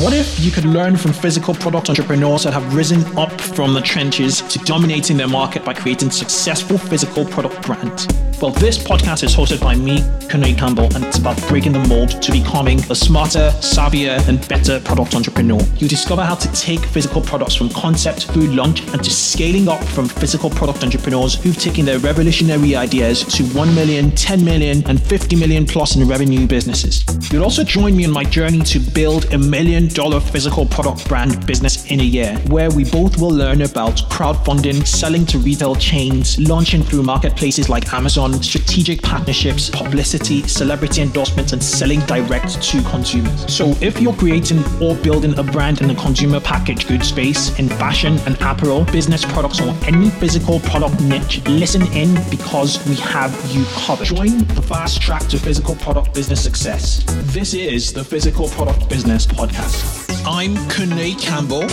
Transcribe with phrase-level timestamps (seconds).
[0.00, 3.80] What if you could learn from physical product entrepreneurs that have risen up from the
[3.80, 8.06] trenches to dominating their market by creating successful physical product brands?
[8.40, 9.98] Well, this podcast is hosted by me,
[10.28, 14.78] Kunle Campbell, and it's about breaking the mold to becoming a smarter, savvier, and better
[14.78, 15.60] product entrepreneur.
[15.78, 19.82] You discover how to take physical products from concept through launch and to scaling up
[19.82, 25.02] from physical product entrepreneurs who've taken their revolutionary ideas to 1 million, 10 million, and
[25.02, 27.04] 50 million plus in revenue businesses.
[27.32, 31.44] You'll also join me in my journey to build a million dollar physical product brand
[31.44, 36.38] business in a year, where we both will learn about crowdfunding, selling to retail chains,
[36.38, 43.52] launching through marketplaces like Amazon, strategic partnerships, publicity, celebrity endorsements, and selling direct to consumers.
[43.52, 47.68] So if you're creating or building a brand in the consumer packaged goods space, in
[47.68, 53.32] fashion and apparel, business products, or any physical product niche, listen in because we have
[53.50, 54.06] you covered.
[54.06, 57.04] Join the fast track to physical product business success.
[57.32, 60.08] This is the Physical Product Business Podcast.
[60.26, 61.66] I'm Kunle Campbell.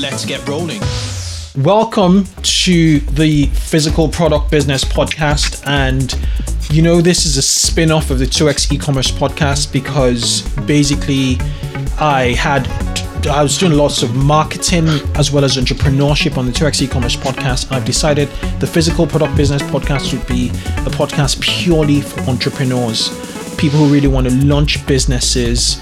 [0.00, 0.82] Let's get rolling.
[1.58, 5.66] Welcome to the Physical Product Business Podcast.
[5.66, 6.14] And
[6.70, 11.38] you know, this is a spin off of the 2x e commerce podcast because basically
[11.98, 12.68] I had
[13.26, 17.72] I was doing lots of marketing as well as entrepreneurship on the 2x e-commerce podcast.
[17.72, 18.28] I've decided
[18.60, 23.08] the physical product business podcast would be a podcast purely for entrepreneurs,
[23.56, 25.80] people who really want to launch businesses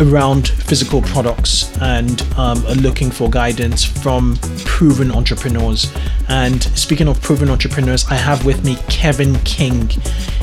[0.00, 5.92] around physical products and um, are looking for guidance from proven entrepreneurs.
[6.28, 9.88] And speaking of proven entrepreneurs, I have with me Kevin King.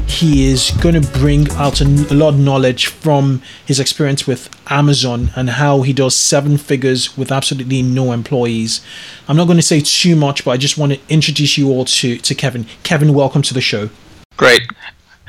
[0.08, 4.50] He is going to bring out a, a lot of knowledge from his experience with
[4.70, 8.82] Amazon and how he does seven figures with absolutely no employees.
[9.28, 11.86] I'm not going to say too much, but I just want to introduce you all
[11.86, 12.66] to, to Kevin.
[12.84, 13.90] Kevin, welcome to the show.
[14.38, 14.62] Great.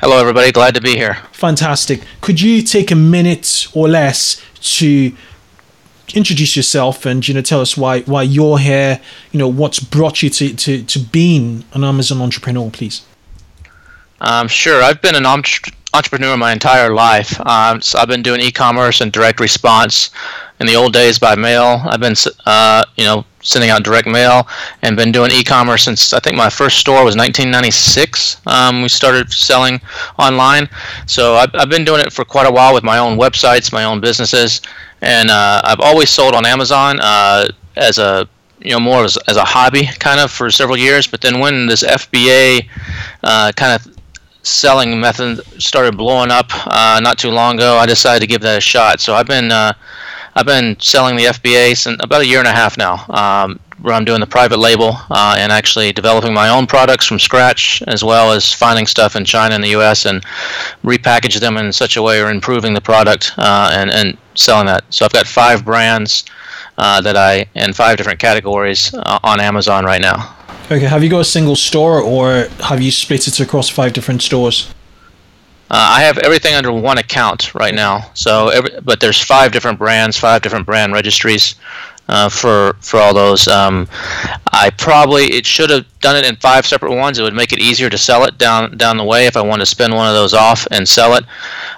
[0.03, 0.51] Hello, everybody.
[0.51, 1.19] Glad to be here.
[1.31, 2.01] Fantastic.
[2.19, 4.43] Could you take a minute or less
[4.75, 5.15] to
[6.13, 8.99] introduce yourself and you know tell us why why you're here?
[9.31, 13.05] You know what's brought you to to, to being an Amazon entrepreneur, please.
[14.19, 14.83] Um, sure.
[14.83, 17.39] I've been an entrepreneur my entire life.
[17.47, 20.11] Um, so I've been doing e-commerce and direct response
[20.59, 21.81] in the old days by mail.
[21.85, 22.15] I've been,
[22.45, 24.47] uh, you know, sending out direct mail
[24.81, 28.41] and been doing e-commerce since I think my first store was 1996.
[28.47, 29.79] Um, we started selling
[30.17, 30.67] online,
[31.05, 33.83] so I've, I've, been doing it for quite a while with my own websites, my
[33.83, 34.61] own businesses,
[35.01, 38.27] and uh, I've always sold on Amazon uh, as a
[38.59, 41.05] you know more as, as a hobby kind of for several years.
[41.07, 42.67] But then when this FBA
[43.23, 43.93] uh, kind of
[44.43, 48.57] selling method started blowing up uh, not too long ago, I decided to give that
[48.57, 48.99] a shot.
[48.99, 49.73] So I've been uh,
[50.35, 53.05] I've been selling the FBA since about a year and a half now.
[53.09, 57.19] Um, where I'm doing the private label uh, and actually developing my own products from
[57.19, 60.05] scratch, as well as finding stuff in China and the U.S.
[60.05, 60.23] and
[60.83, 64.85] repackage them in such a way or improving the product uh, and and selling that.
[64.89, 66.23] So I've got five brands
[66.77, 70.35] uh, that I in five different categories uh, on Amazon right now.
[70.65, 74.21] Okay, have you got a single store or have you split it across five different
[74.21, 74.73] stores?
[75.73, 78.11] Uh, I have everything under one account right now.
[78.13, 81.55] So, every, but there's five different brands, five different brand registries
[82.09, 83.47] uh, for for all those.
[83.47, 83.87] Um,
[84.51, 87.17] I probably it should have done it in five separate ones.
[87.17, 89.61] It would make it easier to sell it down down the way if I wanted
[89.61, 91.25] to spin one of those off and sell it.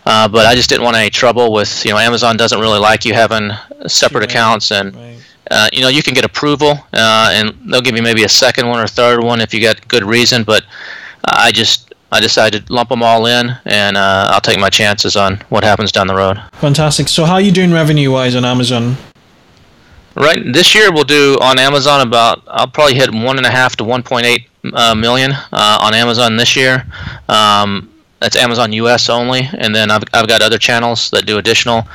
[0.06, 3.06] Uh, but I just didn't want any trouble with you know Amazon doesn't really like
[3.06, 3.52] you having
[3.88, 4.30] separate right.
[4.30, 4.94] accounts and.
[4.94, 5.12] Right.
[5.52, 8.68] Uh, you know, you can get approval, uh, and they'll give you maybe a second
[8.68, 10.44] one or third one if you got good reason.
[10.44, 10.66] But
[11.24, 11.85] I just
[12.16, 15.66] I decided to lump them all in, and uh, I'll take my chances on what
[15.66, 16.42] happens down the road.
[16.54, 17.10] Fantastic.
[17.10, 18.96] So, how are you doing revenue wise on Amazon?
[20.16, 20.42] Right.
[20.54, 23.84] This year we'll do on Amazon about I'll probably hit one and a half to
[23.84, 26.86] 1.8 uh, million uh, on Amazon this year.
[27.28, 31.86] Um, that's Amazon US only, and then I've, I've got other channels that do additional.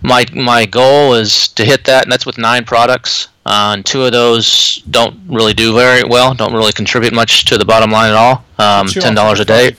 [0.00, 3.28] My my goal is to hit that, and that's with nine products.
[3.48, 7.56] Uh, and two of those don't really do very well, don't really contribute much to
[7.56, 8.44] the bottom line at all.
[8.58, 9.74] Um, Ten dollars a day.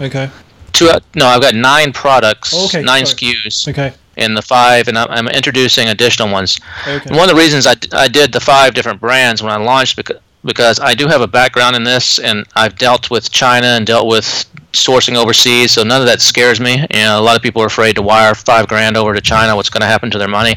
[0.00, 0.30] Okay.
[0.72, 0.88] Two.
[0.88, 3.34] Uh, no, I've got nine products, okay, nine sorry.
[3.34, 3.68] SKUs.
[3.68, 3.92] Okay.
[4.16, 6.60] In the five, and I'm, I'm introducing additional ones.
[6.88, 7.10] Okay.
[7.10, 9.96] And one of the reasons I, I did the five different brands when I launched
[9.96, 13.86] because because I do have a background in this, and I've dealt with China and
[13.86, 16.80] dealt with sourcing overseas, so none of that scares me.
[16.90, 19.56] You know, a lot of people are afraid to wire five grand over to China.
[19.56, 20.56] What's going to happen to their money?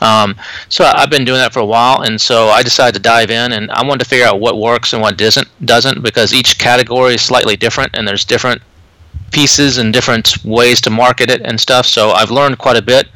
[0.00, 0.34] Um,
[0.68, 3.52] so I've been doing that for a while, and so I decided to dive in,
[3.52, 5.48] and I wanted to figure out what works and what doesn't.
[5.64, 8.62] Doesn't because each category is slightly different, and there's different
[9.30, 11.86] pieces and different ways to market it and stuff.
[11.86, 13.08] So I've learned quite a bit.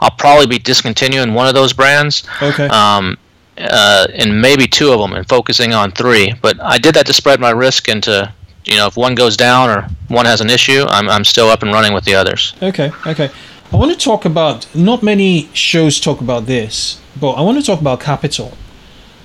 [0.00, 2.24] I'll probably be discontinuing one of those brands.
[2.40, 2.66] Okay.
[2.68, 3.16] Um,
[3.58, 6.34] uh, and maybe two of them, and focusing on three.
[6.42, 8.32] But I did that to spread my risk into
[8.64, 11.62] you know, if one goes down or one has an issue, I'm, I'm still up
[11.62, 12.54] and running with the others.
[12.62, 13.30] Okay, okay.
[13.72, 14.74] I want to talk about.
[14.74, 18.56] Not many shows talk about this, but I want to talk about capital.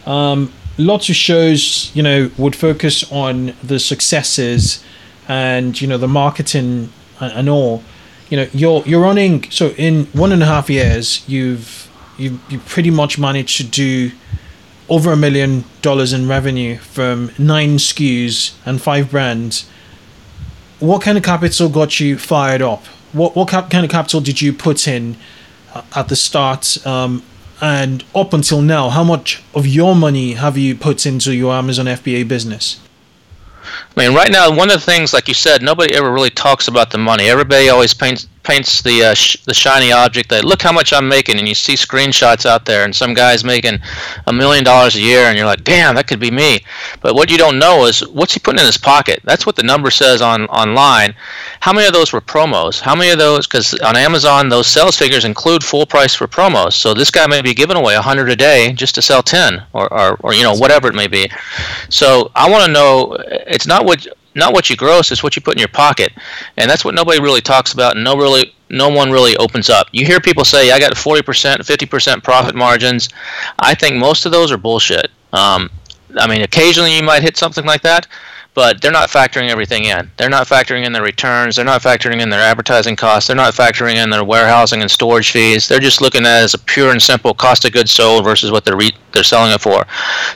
[0.06, 4.84] Um, lots of shows, you know, would focus on the successes
[5.28, 7.84] and you know the marketing and, and all.
[8.30, 9.50] You know, you're you're running.
[9.52, 11.89] So in one and a half years, you've
[12.20, 14.12] you you pretty much managed to do
[14.90, 19.70] over a million dollars in revenue from nine SKUs and five brands.
[20.80, 22.86] What kind of capital got you fired up?
[23.14, 25.18] What what cap- kind of capital did you put in
[25.74, 26.86] uh, at the start?
[26.86, 27.24] Um,
[27.62, 31.88] and up until now, how much of your money have you put into your Amazon
[31.88, 32.80] FBA business?
[33.96, 36.68] I mean, right now, one of the things, like you said, nobody ever really talks
[36.70, 37.26] about the money.
[37.26, 41.08] Everybody always paints paints the uh, sh- the shiny object that look how much I'm
[41.08, 43.78] making, and you see screenshots out there, and some guy's making
[44.26, 46.60] a million dollars a year, and you're like, damn, that could be me.
[47.02, 49.22] But what you don't know is what's he putting in his pocket.
[49.24, 51.14] That's what the number says on online.
[51.60, 52.80] How many of those were promos?
[52.80, 53.46] How many of those?
[53.46, 56.74] Because on Amazon, those sales figures include full price for promos.
[56.74, 59.62] So this guy may be giving away a hundred a day just to sell ten,
[59.74, 61.30] or, or, or you know whatever it may be.
[61.90, 63.16] So I want to know.
[63.56, 66.12] It's not what not what you gross, it's what you put in your pocket,
[66.58, 69.88] and that's what nobody really talks about, and no really no one really opens up.
[69.92, 73.10] You hear people say, "I got 40%, 50% profit margins."
[73.60, 75.10] I think most of those are bullshit.
[75.34, 75.70] Um,
[76.18, 78.08] I mean, occasionally you might hit something like that,
[78.54, 80.10] but they're not factoring everything in.
[80.18, 81.56] They're not factoring in their returns.
[81.56, 83.28] They're not factoring in their advertising costs.
[83.28, 85.68] They're not factoring in their warehousing and storage fees.
[85.68, 88.52] They're just looking at it as a pure and simple cost of goods sold versus
[88.52, 89.86] what they're re- they're selling it for.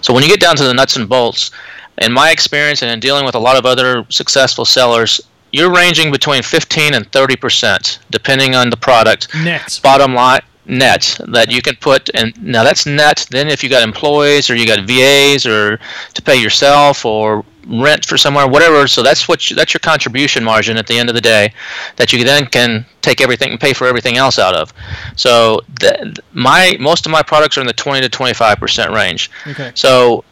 [0.02, 1.52] So when you get down to the nuts and bolts,
[2.00, 6.12] in my experience and in dealing with a lot of other successful sellers, you're ranging
[6.12, 9.34] between 15 and 30 percent, depending on the product.
[9.36, 9.80] Net.
[9.84, 13.26] Bottom line, net that you can put, and now that's net.
[13.30, 15.80] Then if you got employees or you got VAs or
[16.14, 18.88] to pay yourself or rent for somewhere, whatever.
[18.88, 21.54] So that's what you, that's your contribution margin at the end of the day,
[21.96, 24.74] that you then can take everything and pay for everything else out of.
[25.16, 29.30] So the, my most of my products are in the 20 to 25 percent range.
[29.48, 29.72] Okay.
[29.76, 30.24] So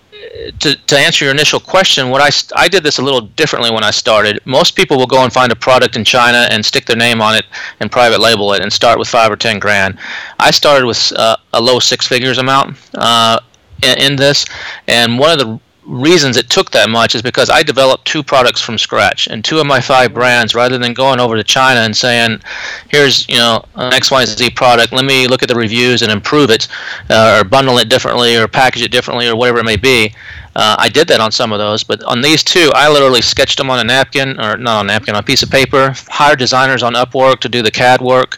[0.59, 2.29] to, to answer your initial question, what I,
[2.59, 4.39] I did this a little differently when I started.
[4.45, 7.35] Most people will go and find a product in China and stick their name on
[7.35, 7.45] it
[7.79, 9.97] and private label it and start with five or ten grand.
[10.39, 13.39] I started with uh, a low six figures amount uh,
[13.83, 14.45] in, in this,
[14.87, 18.61] and one of the reasons it took that much is because I developed two products
[18.61, 21.95] from scratch and two of my five brands rather than going over to China and
[21.95, 22.41] saying,
[22.89, 26.67] here's, you know, an XYZ product, let me look at the reviews and improve it
[27.09, 30.13] uh, or bundle it differently or package it differently or whatever it may be.
[30.55, 33.57] Uh, I did that on some of those, but on these two, I literally sketched
[33.57, 36.39] them on a napkin or not on a napkin, on a piece of paper, hired
[36.39, 38.37] designers on Upwork to do the CAD work,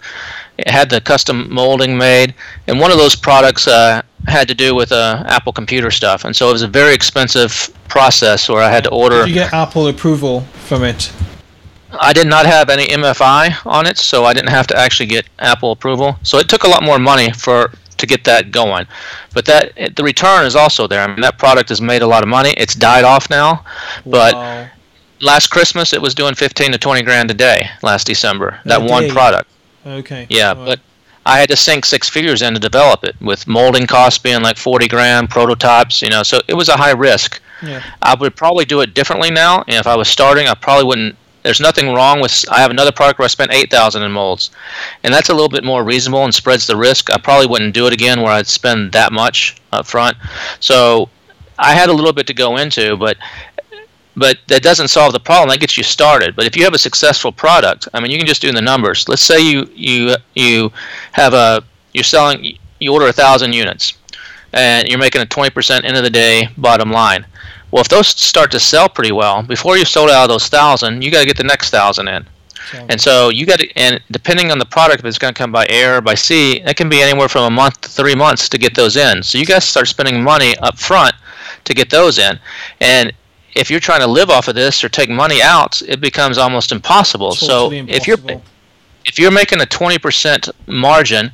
[0.68, 2.34] had the custom molding made,
[2.68, 6.36] and one of those products uh, had to do with uh, Apple computer stuff, and
[6.36, 9.20] so it was a very expensive process where I had to order.
[9.26, 11.12] Did you get Apple approval from it?
[12.00, 15.26] I did not have any MFI on it, so I didn't have to actually get
[15.40, 16.18] Apple approval.
[16.24, 18.88] So it took a lot more money for to get that going.
[19.34, 21.02] But that it, the return is also there.
[21.02, 22.54] I mean, that product has made a lot of money.
[22.58, 23.64] It's died off now,
[24.06, 24.68] but Wow.
[25.22, 27.70] last Christmas it was doing 15 to 20 grand a day.
[27.84, 29.12] Last December, that one day.
[29.12, 29.50] product.
[29.86, 30.26] Okay.
[30.30, 30.66] Yeah, Wow.
[30.66, 30.80] but
[31.26, 34.58] I had to sink six figures in to develop it, with molding costs being like
[34.58, 36.24] 40 grand, prototypes, you know.
[36.24, 37.42] So it was a high risk.
[37.62, 37.82] Yeah.
[38.02, 39.62] I would probably do it differently now.
[39.68, 41.16] And if I was starting, I probably wouldn't.
[41.44, 42.44] There's nothing wrong with.
[42.50, 44.52] I have another product where I spent eight thousand in molds,
[45.04, 47.12] and that's a little bit more reasonable and spreads the risk.
[47.14, 50.16] I probably wouldn't do it again where I'd spend that much up front.
[50.62, 51.10] So
[51.60, 53.18] I had a little bit to go into, but
[54.16, 55.50] but that doesn't solve the problem.
[55.50, 56.36] That gets you started.
[56.36, 59.08] But if you have a successful product, I mean, you can just do the numbers.
[59.10, 60.72] Let's say you you you
[61.14, 63.94] have a you're selling you order a thousand units,
[64.52, 67.26] and you're making a 20% end of the day bottom line.
[67.72, 71.02] Well, if those start to sell pretty well, before you've sold out of those thousand,
[71.02, 72.26] you got to get the next thousand in.
[72.90, 75.52] And so you got to, and depending on the product, if it's going to come
[75.52, 78.48] by air or by sea, that can be anywhere from a month to three months
[78.50, 79.22] to get those in.
[79.22, 81.14] So you guys start spending money up front
[81.66, 82.40] to get those in.
[82.80, 83.12] And
[83.56, 86.72] if you're trying to live off of this or take money out, it becomes almost
[86.72, 87.32] impossible.
[87.32, 88.18] Totally so if you're
[89.06, 91.32] if you're making a 20% margin,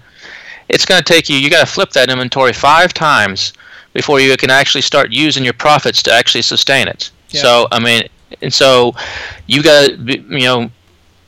[0.69, 3.53] it's going to take you, you got to flip that inventory five times
[3.93, 7.11] before you can actually start using your profits to actually sustain it.
[7.29, 7.41] Yeah.
[7.41, 8.03] So, I mean,
[8.41, 8.95] and so
[9.47, 10.71] you got to, you know,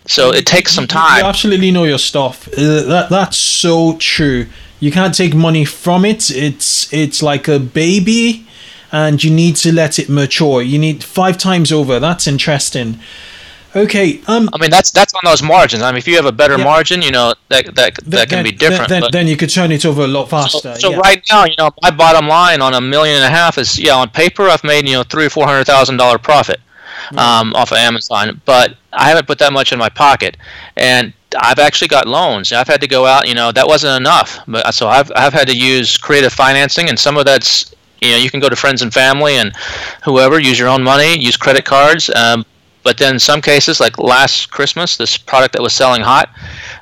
[0.05, 1.19] so it takes some time.
[1.19, 2.47] You absolutely know your stuff.
[2.47, 4.47] Uh, that that's so true.
[4.79, 6.31] You can't take money from it.
[6.31, 8.47] It's it's like a baby,
[8.91, 10.61] and you need to let it mature.
[10.61, 11.99] You need five times over.
[11.99, 12.99] That's interesting.
[13.75, 14.19] Okay.
[14.27, 14.49] Um.
[14.53, 15.81] I mean, that's that's on those margins.
[15.81, 16.65] I mean, if you have a better Yeah.
[16.65, 18.89] margin, you know, that that that can be different.
[18.89, 20.75] Then, then you could turn it over a lot faster.
[20.75, 20.97] so yeah.
[20.97, 23.95] right now, you know, my bottom line on a million and a half is yeah,
[23.95, 26.59] on paper I've made you know three or four hundred thousand dollar profit
[27.17, 30.35] um, off of Amazon, but I haven't put that much in my pocket.
[30.75, 32.51] And I've actually got loans.
[32.51, 33.27] I've had to go out.
[33.27, 34.39] You know, that wasn't enough.
[34.47, 38.17] But so I've I've had to use creative financing, and some of that's you know
[38.17, 39.55] you can go to friends and family and
[40.03, 42.09] whoever use your own money, use credit cards.
[42.15, 42.45] Um,
[42.83, 46.29] but then some cases, like last Christmas, this product that was selling hot,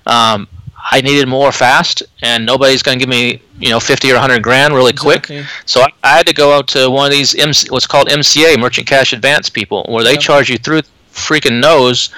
[0.06, 0.48] um,
[0.92, 4.42] I needed more fast, and nobody's going to give me you know 50 or 100
[4.42, 5.38] grand really exactly.
[5.40, 5.48] quick.
[5.66, 8.58] So I, I, had to go out to one of these MC, what's called MCA,
[8.58, 10.22] Merchant Cash Advance people, where they yep.
[10.22, 12.10] charge you through freaking nose.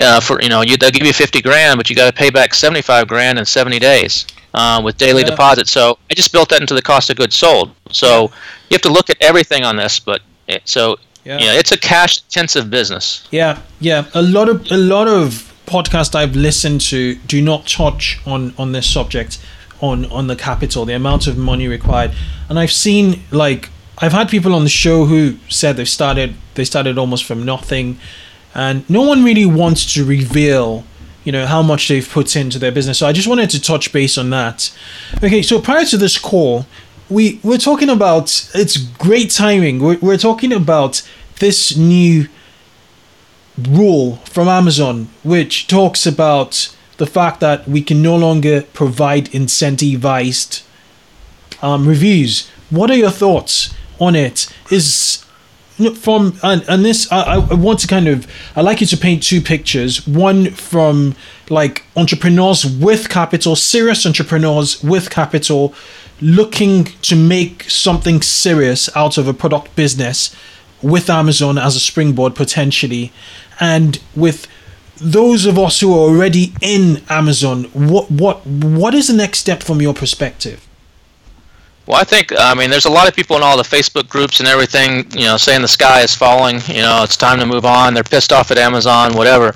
[0.00, 2.30] Uh, for you know, you, they'll give you 50 grand, but you got to pay
[2.30, 4.26] back 75 grand in 70 days
[4.58, 5.30] uh, with daily yeah.
[5.30, 5.68] deposit.
[5.68, 7.70] So I just built that into the cost of goods sold.
[7.90, 8.28] So yeah.
[8.70, 11.38] you have to look at everything on this, but it, so yeah.
[11.40, 13.26] it's a cash intensive business.
[13.30, 14.06] Yeah, yeah.
[14.14, 18.72] A lot of a lot of podcasts I've listened to do not touch on on
[18.72, 19.38] this subject
[19.80, 22.12] on on the capital, the amount of money required.
[22.48, 26.64] And I've seen like I've had people on the show who said they've started they
[26.64, 27.98] started almost from nothing
[28.54, 30.84] and no one really wants to reveal
[31.24, 32.98] you know how much they've put into their business.
[32.98, 34.76] So I just wanted to touch base on that.
[35.22, 36.66] Okay, so prior to this call,
[37.08, 39.80] we we're talking about it's great timing.
[39.80, 41.02] We're, we're talking about
[41.38, 42.28] this new
[43.58, 50.62] rule from Amazon, which talks about the fact that we can no longer provide incentivized
[51.62, 52.48] um, reviews.
[52.70, 54.52] What are your thoughts on it?
[54.70, 55.24] Is
[55.96, 59.22] from and, and this I, I want to kind of I like you to paint
[59.22, 60.06] two pictures.
[60.06, 61.14] One from
[61.48, 65.74] like entrepreneurs with capital, serious entrepreneurs with capital,
[66.20, 70.34] looking to make something serious out of a product business
[70.82, 73.12] with Amazon as a springboard potentially,
[73.60, 74.46] and with
[74.96, 79.62] those of us who are already in Amazon, what what what is the next step
[79.62, 80.67] from your perspective?
[81.88, 84.40] Well, I think I mean there's a lot of people in all the Facebook groups
[84.40, 86.60] and everything, you know, saying the sky is falling.
[86.68, 87.94] You know, it's time to move on.
[87.94, 89.54] They're pissed off at Amazon, whatever.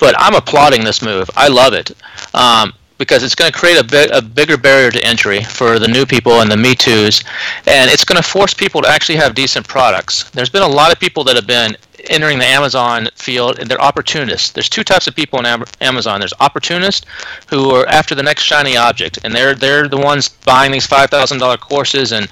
[0.00, 1.30] But I'm applauding this move.
[1.36, 1.92] I love it.
[2.34, 5.86] Um, because it's going to create a, big, a bigger barrier to entry for the
[5.86, 7.22] new people and the Me Too's,
[7.68, 10.28] and it's going to force people to actually have decent products.
[10.30, 11.76] There's been a lot of people that have been
[12.10, 14.50] entering the Amazon field, and they're opportunists.
[14.50, 15.46] There's two types of people in
[15.80, 16.20] Amazon.
[16.20, 17.06] There's opportunists
[17.48, 21.10] who are after the next shiny object, and they're they're the ones buying these five
[21.10, 22.28] thousand dollar courses and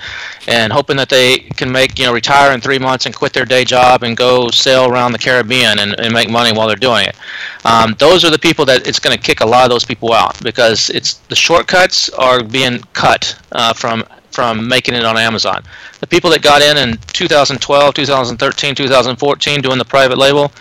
[0.49, 3.45] and hoping that they can make you know retire in three months and quit their
[3.45, 7.07] day job and go sail around the Caribbean and, and make money while they're doing
[7.07, 7.17] it.
[7.65, 10.13] Um, those are the people that it's going to kick a lot of those people
[10.13, 14.05] out because it's the shortcuts are being cut uh, from
[14.37, 15.65] from making it on Amazon.
[16.01, 20.53] The people that got in in 2012, 2013, 2014 doing the private label,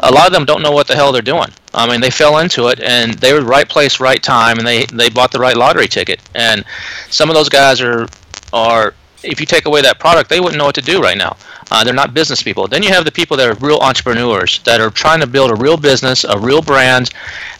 [0.00, 1.46] a lot of them don't know what the hell they're doing.
[1.72, 4.86] I mean, they fell into it and they were right place, right time, and they
[4.86, 6.20] they bought the right lottery ticket.
[6.34, 6.64] And
[7.10, 8.08] some of those guys are
[8.52, 8.92] are
[9.24, 11.36] if you take away that product, they wouldn't know what to do right now.
[11.70, 12.68] Uh, they're not business people.
[12.68, 15.54] Then you have the people that are real entrepreneurs that are trying to build a
[15.54, 17.10] real business, a real brand,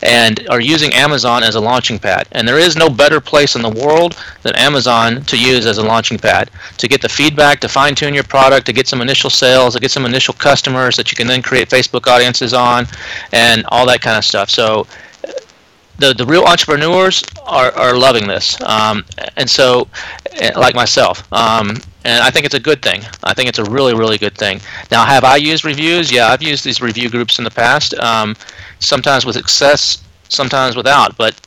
[0.03, 2.29] and are using Amazon as a launching pad.
[2.33, 5.83] And there is no better place in the world than Amazon to use as a
[5.83, 9.31] launching pad to get the feedback, to fine tune your product, to get some initial
[9.31, 12.87] sales, to get some initial customers that you can then create Facebook audiences on,
[13.33, 14.51] and all that kind of stuff.
[14.51, 14.87] So
[15.99, 18.61] the, the real entrepreneurs are, are loving this.
[18.63, 19.05] Um,
[19.37, 19.89] and so,
[20.33, 23.03] eh, like myself, um, and I think it's a good thing.
[23.23, 24.61] I think it's a really, really good thing.
[24.91, 26.11] Now, have I used reviews?
[26.11, 28.37] Yeah, I've used these review groups in the past, um,
[28.81, 31.17] sometimes with success, sometimes without.
[31.17, 31.41] But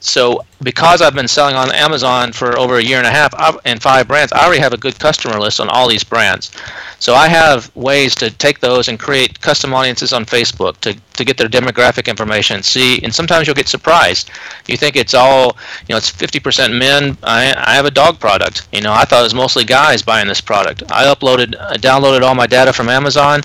[0.00, 3.80] so because I've been selling on Amazon for over a year and a half and
[3.80, 6.50] five brands, I already have a good customer list on all these brands.
[6.98, 11.24] So I have ways to take those and create custom audiences on Facebook to, to
[11.24, 12.62] get their demographic information.
[12.62, 14.30] See, and sometimes you'll get surprised.
[14.66, 15.56] You think it's all,
[15.88, 17.16] you know, it's 50% men.
[17.22, 18.68] I, I have a dog product.
[18.72, 20.82] You know, I thought it was mostly guys buying this product.
[20.90, 23.42] I uploaded, I downloaded all my data from Amazon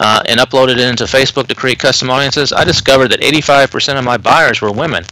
[0.00, 2.52] uh, and uploaded it into Facebook to create custom audiences.
[2.52, 5.04] I discovered that 85% of my buyers were women,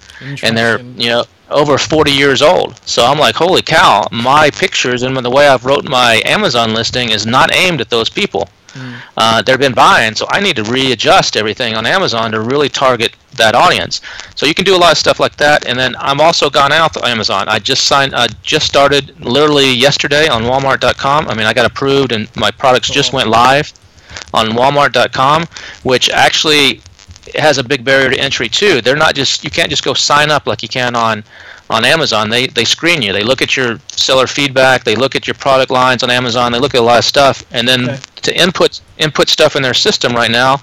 [0.42, 2.81] and they're, you know, over 40 years old.
[2.87, 7.11] So I'm like, holy cow, my pictures and the way I've wrote my Amazon listing
[7.11, 8.49] is not aimed at those people.
[8.75, 9.01] Mm.
[9.17, 13.17] Uh, they've been buying, so I need to readjust everything on Amazon to really target
[13.35, 14.01] that audience.
[14.37, 16.71] So you can do a lot of stuff like that, and then I'm also gone
[16.71, 17.49] out to Amazon.
[17.49, 21.29] I just signed, I just started literally yesterday on Walmart.com.
[21.29, 23.73] I mean, I got approved, and my products just went live
[24.35, 25.47] on Walmart.com,
[25.83, 26.81] which actually
[27.35, 28.81] has a big barrier to entry too.
[28.81, 31.25] They're not just you can't just go sign up like you can on
[31.69, 32.31] on Amazon.
[32.31, 33.13] They they screen you.
[33.13, 34.85] They look at your seller feedback.
[34.85, 36.53] They look at your product lines on Amazon.
[36.53, 37.99] They look at a lot of stuff, and then okay.
[38.23, 40.61] to input input stuff in their system right now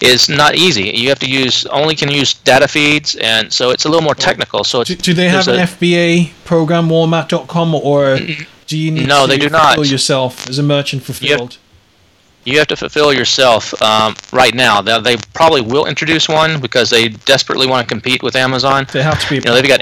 [0.00, 0.90] is not easy.
[0.90, 4.14] You have to use only can use data feeds, and so it's a little more
[4.14, 4.64] technical.
[4.64, 8.18] So do, do they have an a, FBA program, Walmart.com, or
[8.66, 9.78] do you need no, to they do not.
[9.86, 11.58] yourself as a merchant fulfilled?
[12.46, 14.80] You have to fulfill yourself um, right now.
[14.80, 18.86] They, they, probably will introduce one because they desperately want to compete with Amazon.
[18.92, 19.34] They have to be.
[19.36, 19.80] You know, they've got.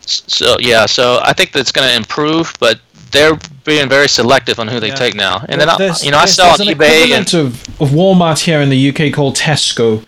[0.00, 2.80] So yeah, so I think that's going to improve, but
[3.12, 4.94] they're being very selective on who they yeah.
[4.94, 5.44] take now.
[5.48, 8.68] And then I, you know, I sell on eBay and of, of Walmart here in
[8.68, 10.04] the UK called Tesco.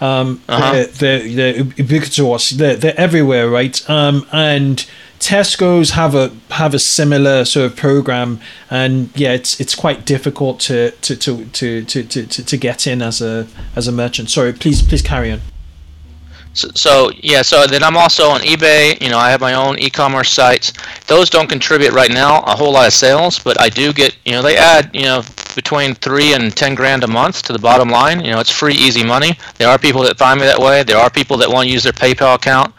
[0.00, 0.72] Um, uh-huh.
[0.72, 2.50] they're, they're, they're ubiquitous.
[2.50, 3.88] They're, they're everywhere, right?
[3.90, 4.86] Um, and
[5.18, 10.60] Tesco's have a have a similar sort of program, and yeah, it's it's quite difficult
[10.60, 14.30] to to to to to to, to get in as a as a merchant.
[14.30, 15.40] Sorry, please please carry on.
[16.54, 19.00] So, so, yeah, so then I'm also on eBay.
[19.00, 20.72] You know, I have my own e-commerce sites.
[21.06, 24.16] Those don't contribute right now a whole lot of sales, but I do get.
[24.24, 24.90] You know, they add.
[24.92, 25.22] You know,
[25.54, 28.24] between three and ten grand a month to the bottom line.
[28.24, 29.38] You know, it's free, easy money.
[29.56, 30.82] There are people that find me that way.
[30.82, 32.74] There are people that want to use their PayPal account.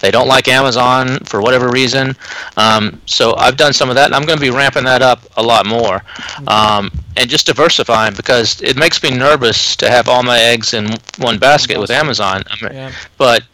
[0.00, 2.16] They don't like Amazon for whatever reason.
[2.56, 5.22] Um, so I've done some of that, and I'm going to be ramping that up
[5.36, 6.02] a lot more,
[6.46, 10.88] um, and just diversifying because it makes me nervous to have all my eggs in
[11.18, 12.42] one basket with Amazon.
[12.48, 12.92] I mean, yeah.
[13.18, 13.44] But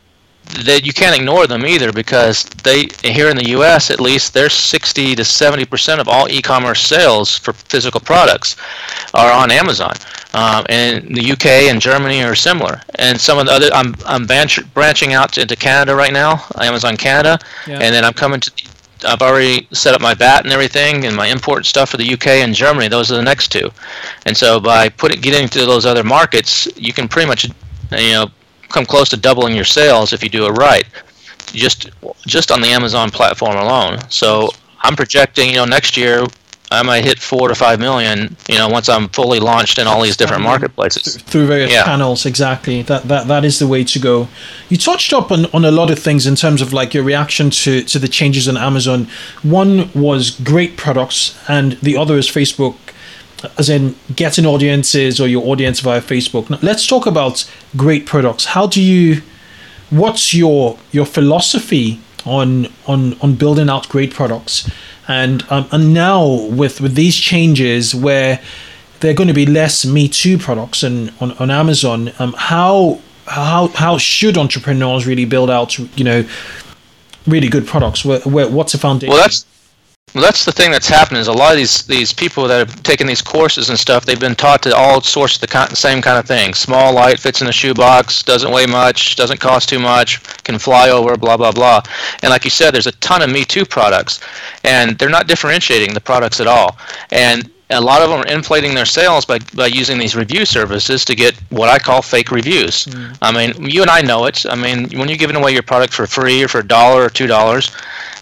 [0.64, 3.90] that you can't ignore them either because they here in the U.S.
[3.90, 8.56] at least they're 60 to 70 percent of all e-commerce sales for physical products
[9.14, 9.94] are on Amazon,
[10.34, 12.80] um, and the UK and Germany are similar.
[12.96, 14.26] And some of the other I'm I'm
[14.72, 17.74] branching out into Canada right now, Amazon Canada, yeah.
[17.74, 18.50] and then I'm coming to.
[19.06, 22.28] I've already set up my VAT and everything, and my import stuff for the UK
[22.28, 22.88] and Germany.
[22.88, 23.70] Those are the next two,
[24.24, 27.44] and so by putting getting into those other markets, you can pretty much
[27.90, 28.30] you know
[28.68, 30.86] come close to doubling your sales if you do it right,
[31.46, 31.90] just
[32.26, 33.98] just on the Amazon platform alone.
[34.10, 36.26] So I'm projecting, you know, next year
[36.70, 38.36] I might hit four to five million.
[38.48, 41.84] You know, once I'm fully launched in all these different marketplaces through various yeah.
[41.84, 42.26] channels.
[42.26, 42.82] Exactly.
[42.82, 44.28] That that that is the way to go.
[44.68, 47.50] You touched up on, on a lot of things in terms of like your reaction
[47.50, 49.08] to to the changes on Amazon.
[49.42, 52.76] One was great products, and the other is Facebook
[53.58, 56.50] as in getting audiences or your audience via Facebook.
[56.50, 58.46] Now, let's talk about great products.
[58.46, 59.22] How do you?
[59.90, 64.70] What's your your philosophy on on on building out great products?
[65.08, 68.42] And um, and now with with these changes where
[69.00, 73.68] they're going to be less Me Too products and on on Amazon, um, how how
[73.68, 76.24] how should entrepreneurs really build out you know
[77.26, 78.04] really good products?
[78.04, 79.12] Where, where what's the foundation?
[79.12, 79.46] Well, that's
[80.14, 82.82] well, that's the thing that's happening is a lot of these these people that have
[82.82, 86.18] taken these courses and stuff, they've been taught to all source the, the same kind
[86.18, 86.54] of thing.
[86.54, 90.90] Small, light, fits in a shoebox, doesn't weigh much, doesn't cost too much, can fly
[90.90, 91.82] over, blah blah blah.
[92.22, 94.20] And like you said, there's a ton of Me Too products,
[94.64, 96.78] and they're not differentiating the products at all.
[97.10, 101.04] And a lot of them are inflating their sales by, by using these review services
[101.04, 102.86] to get what I call fake reviews.
[102.86, 103.18] Mm.
[103.22, 104.46] I mean, you and I know it.
[104.48, 107.10] I mean, when you're giving away your product for free or for a dollar or
[107.10, 107.72] two dollars,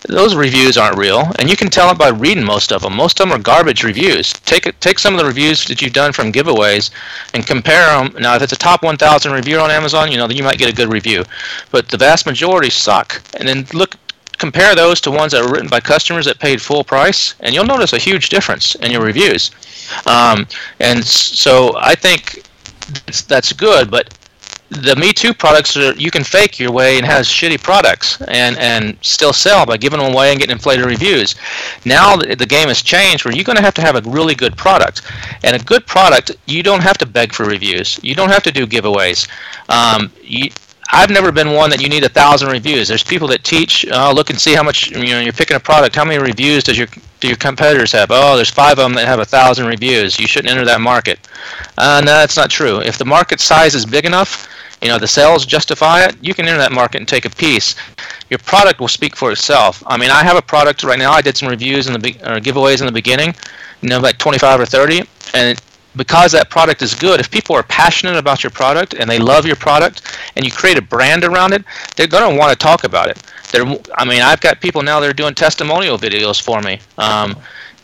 [0.08, 2.94] those reviews aren't real, and you can tell it by reading most of them.
[2.94, 4.34] Most of them are garbage reviews.
[4.44, 6.90] Take take some of the reviews that you've done from giveaways
[7.32, 8.14] and compare them.
[8.20, 10.70] Now, if it's a top 1,000 review on Amazon, you know then you might get
[10.70, 11.24] a good review,
[11.70, 13.22] but the vast majority suck.
[13.38, 13.96] And then look
[14.38, 17.66] compare those to ones that are written by customers that paid full price, and you'll
[17.66, 19.50] notice a huge difference in your reviews.
[20.06, 20.46] Um,
[20.80, 22.42] and so I think
[23.06, 24.16] that's, that's good, but
[24.70, 28.56] the Me Too products are you can fake your way and has shitty products and
[28.56, 31.34] and still sell by giving them away and getting inflated reviews.
[31.84, 34.56] Now the game has changed where you're going to have to have a really good
[34.56, 35.02] product,
[35.44, 38.00] and a good product you don't have to beg for reviews.
[38.02, 39.28] You don't have to do giveaways.
[39.68, 40.50] Um, you,
[40.90, 42.88] I've never been one that you need a thousand reviews.
[42.88, 45.60] There's people that teach, oh, look and see how much you know you're picking a
[45.60, 45.96] product.
[45.96, 46.88] How many reviews does your
[47.20, 48.10] do your competitors have?
[48.10, 50.18] Oh, there's five of them that have a thousand reviews.
[50.18, 51.18] You shouldn't enter that market.
[51.78, 52.80] Uh, no, that's not true.
[52.80, 54.48] If the market size is big enough,
[54.82, 56.16] you know the sales justify it.
[56.20, 57.74] You can enter that market and take a piece.
[58.30, 59.82] Your product will speak for itself.
[59.86, 61.12] I mean, I have a product right now.
[61.12, 63.34] I did some reviews in the or giveaways in the beginning,
[63.80, 65.02] you know, like 25 or 30,
[65.34, 65.60] and
[65.96, 69.46] because that product is good, if people are passionate about your product and they love
[69.46, 70.02] your product
[70.36, 71.64] and you create a brand around it,
[71.96, 73.22] they're going to want to talk about it.
[73.52, 76.80] They're, I mean, I've got people now that are doing testimonial videos for me.
[76.98, 77.36] Um,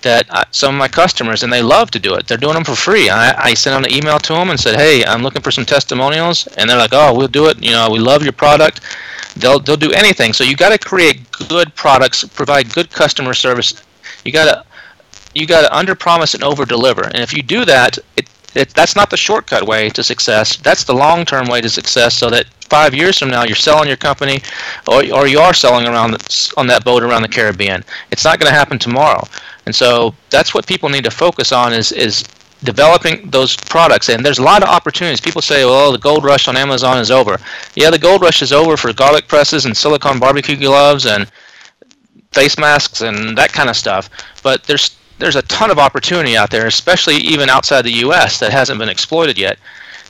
[0.03, 2.27] that I, some of my customers and they love to do it.
[2.27, 3.11] They're doing them for free.
[3.11, 5.65] I, I sent out an email to them and said, "Hey, I'm looking for some
[5.65, 7.63] testimonials," and they're like, "Oh, we'll do it.
[7.63, 8.81] You know, we love your product."
[9.37, 10.33] They'll they'll do anything.
[10.33, 13.75] So you got to create good products, provide good customer service.
[14.25, 14.65] You got to
[15.35, 17.03] you got to under promise and over deliver.
[17.03, 20.57] And if you do that, it, it, that's not the shortcut way to success.
[20.57, 22.17] That's the long term way to success.
[22.17, 24.41] So that five years from now, you're selling your company,
[24.87, 27.85] or, or you are selling around the, on that boat around the Caribbean.
[28.11, 29.25] It's not going to happen tomorrow.
[29.67, 32.25] And so that's what people need to focus on is is
[32.63, 36.47] developing those products and there's a lot of opportunities people say well the gold rush
[36.47, 37.39] on amazon is over
[37.75, 41.31] yeah the gold rush is over for garlic presses and silicone barbecue gloves and
[42.33, 44.11] face masks and that kind of stuff
[44.43, 48.41] but there's there's a ton of opportunity out there, especially even outside the U.S.
[48.41, 49.59] that hasn't been exploited yet.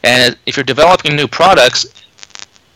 [0.03, 1.87] And if you're developing new products,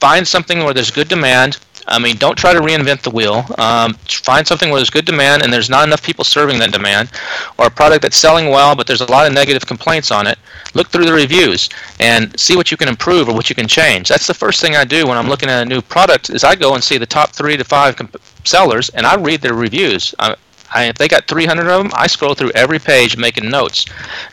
[0.00, 1.58] find something where there's good demand.
[1.86, 3.44] I mean, don't try to reinvent the wheel.
[3.58, 7.10] Um, find something where there's good demand and there's not enough people serving that demand,
[7.58, 10.38] or a product that's selling well but there's a lot of negative complaints on it.
[10.74, 11.68] Look through the reviews
[12.00, 14.08] and see what you can improve or what you can change.
[14.08, 16.30] That's the first thing I do when I'm looking at a new product.
[16.30, 19.40] Is I go and see the top three to five comp- sellers and I read
[19.40, 20.14] their reviews.
[20.18, 20.36] I,
[20.74, 23.86] I, if they got 300 of them, I scroll through every page making notes.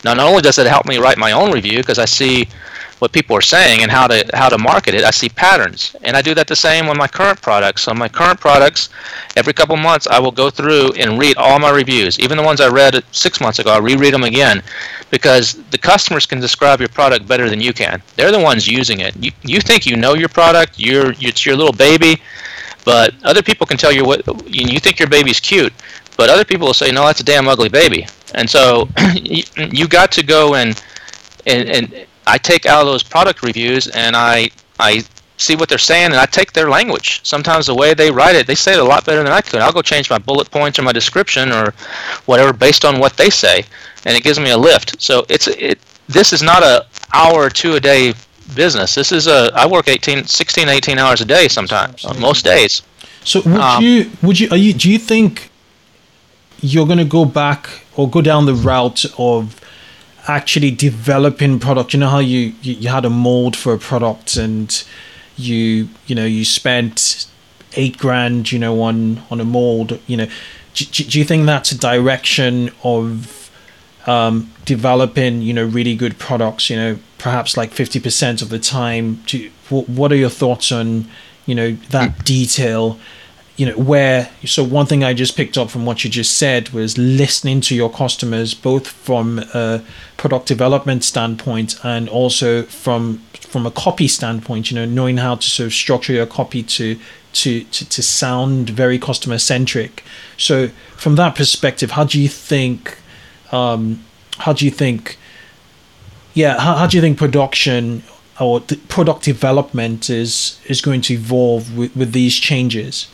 [0.04, 2.47] Now, not only does it help me write my own review because I see
[3.01, 5.04] what people are saying and how to how to market it.
[5.04, 7.88] I see patterns, and I do that the same on my current products.
[7.88, 8.89] On my current products,
[9.36, 12.62] every couple months I will go through and read all my reviews, even the ones
[12.62, 13.71] I read six months ago.
[13.71, 14.62] I reread them again
[15.10, 18.04] because the customers can describe your product better than you can.
[18.17, 19.15] They're the ones using it.
[19.17, 22.21] You you think you know your product, you're it's your little baby,
[22.86, 25.73] but other people can tell you what you think your baby's cute,
[26.21, 28.05] but other people will say no, that's a damn ugly baby.
[28.36, 30.79] And so you, you got to go and
[31.47, 35.03] and, and I take out of those product reviews and I I
[35.38, 37.21] see what they're saying and I take their language.
[37.23, 39.62] Sometimes the way they write it, they say it a lot better than I could.
[39.62, 41.73] I'll go change my bullet points or my description or
[42.27, 43.63] whatever based on what they say,
[44.05, 45.01] and it gives me a lift.
[45.01, 45.79] So it's it.
[46.07, 48.13] This is not a hour or two a day
[48.53, 48.93] business.
[48.93, 52.84] This is a I work 18, 16, 18 hours a day sometimes, most days.
[53.23, 55.51] So would um, you would you are you do you think
[56.62, 59.60] you're going to go back or go down the route of
[60.28, 61.93] actually developing product.
[61.93, 64.84] You know how you, you, had a mold for a product and
[65.38, 67.28] you you know you spent
[67.74, 70.28] eight grand you know on on a mold you know.
[70.74, 73.52] Do, do you think that's a direction of
[74.06, 79.24] um, developing you know really good products you know perhaps like 50% of the time?
[79.69, 81.08] What are your thoughts on
[81.45, 83.00] you know that detail
[83.62, 86.69] you know where so one thing i just picked up from what you just said
[86.69, 89.84] was listening to your customers both from a
[90.17, 95.47] product development standpoint and also from from a copy standpoint you know knowing how to
[95.47, 96.97] sort of structure your copy to
[97.34, 100.04] to to, to sound very customer centric
[100.38, 102.97] so from that perspective how do you think
[103.52, 104.04] um
[104.39, 105.19] how do you think
[106.34, 108.02] yeah how, how do you think production
[108.39, 113.13] or product development is is going to evolve with, with these changes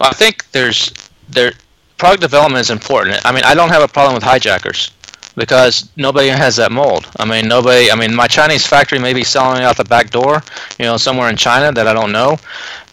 [0.00, 0.92] I think there's
[1.28, 1.52] there
[1.98, 3.24] product development is important.
[3.24, 4.92] I mean, I don't have a problem with hijackers
[5.36, 7.06] because nobody has that mold.
[7.18, 7.90] I mean, nobody.
[7.90, 10.42] I mean, my Chinese factory may be selling out the back door,
[10.78, 12.38] you know, somewhere in China that I don't know,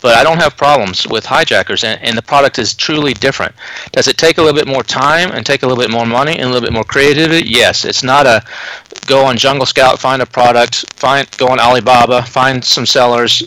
[0.03, 3.55] but I don't have problems with hijackers, and, and the product is truly different.
[3.93, 6.33] Does it take a little bit more time and take a little bit more money
[6.33, 7.49] and a little bit more creativity?
[7.49, 7.85] Yes.
[7.85, 8.43] It's not a
[9.07, 13.43] go on Jungle Scout, find a product, find go on Alibaba, find some sellers,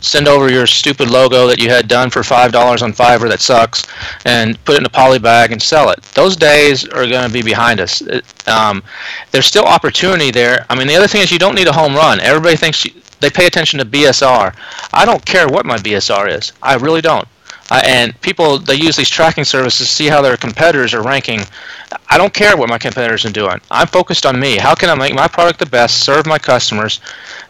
[0.00, 3.40] send over your stupid logo that you had done for five dollars on Fiverr that
[3.40, 3.84] sucks,
[4.24, 6.00] and put it in a poly bag and sell it.
[6.14, 8.00] Those days are going to be behind us.
[8.00, 8.84] It, um,
[9.32, 10.66] there's still opportunity there.
[10.70, 12.20] I mean, the other thing is you don't need a home run.
[12.20, 14.54] Everybody thinks you, they pay attention to BSR.
[14.92, 16.52] I don't care what my BSR is.
[16.62, 17.26] I really don't.
[17.68, 21.40] Uh, and people they use these tracking services to see how their competitors are ranking.
[22.08, 23.60] I don't care what my competitors are doing.
[23.70, 24.56] I'm focused on me.
[24.56, 27.00] How can I make my product the best, serve my customers,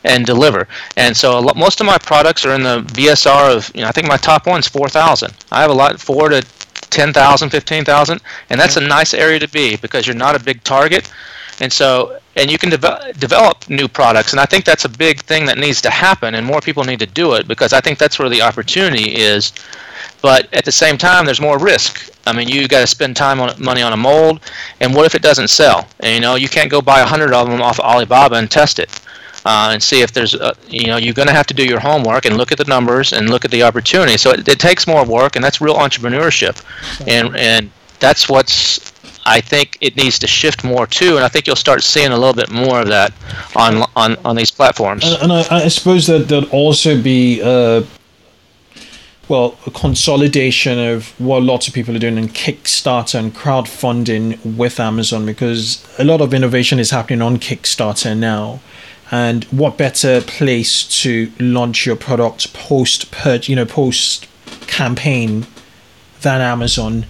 [0.04, 0.68] and deliver?
[0.96, 3.92] And so lot, most of my products are in the BSR of you know I
[3.92, 5.34] think my top one's 4,000.
[5.52, 6.42] I have a lot four to
[6.88, 11.12] 10,000, 15,000, and that's a nice area to be because you're not a big target
[11.60, 15.20] and so and you can de- develop new products and i think that's a big
[15.22, 17.98] thing that needs to happen and more people need to do it because i think
[17.98, 19.52] that's where the opportunity is.
[20.22, 22.10] But at the same time there's more risk.
[22.26, 24.40] I mean you got to spend time on money on a mold
[24.80, 25.86] and what if it doesn't sell?
[26.00, 28.78] And you know you can't go buy a hundred of them off alibaba and test
[28.78, 29.00] it
[29.44, 31.80] uh, and see if there's a, you know you're going to have to do your
[31.80, 34.16] homework and look at the numbers and look at the opportunity.
[34.16, 36.62] So it, it takes more work and that's real entrepreneurship.
[37.06, 37.70] And and
[38.00, 38.92] that's what's
[39.26, 42.16] I think it needs to shift more too, and I think you'll start seeing a
[42.16, 43.12] little bit more of that
[43.56, 45.04] on on, on these platforms.
[45.04, 47.82] And, and I, I, suppose that there'd also be uh,
[49.28, 54.78] well a consolidation of what lots of people are doing in Kickstarter and crowdfunding with
[54.78, 58.60] Amazon because a lot of innovation is happening on Kickstarter now.
[59.10, 64.28] And what better place to launch your product post per you know post
[64.68, 65.46] campaign
[66.22, 67.06] than Amazon?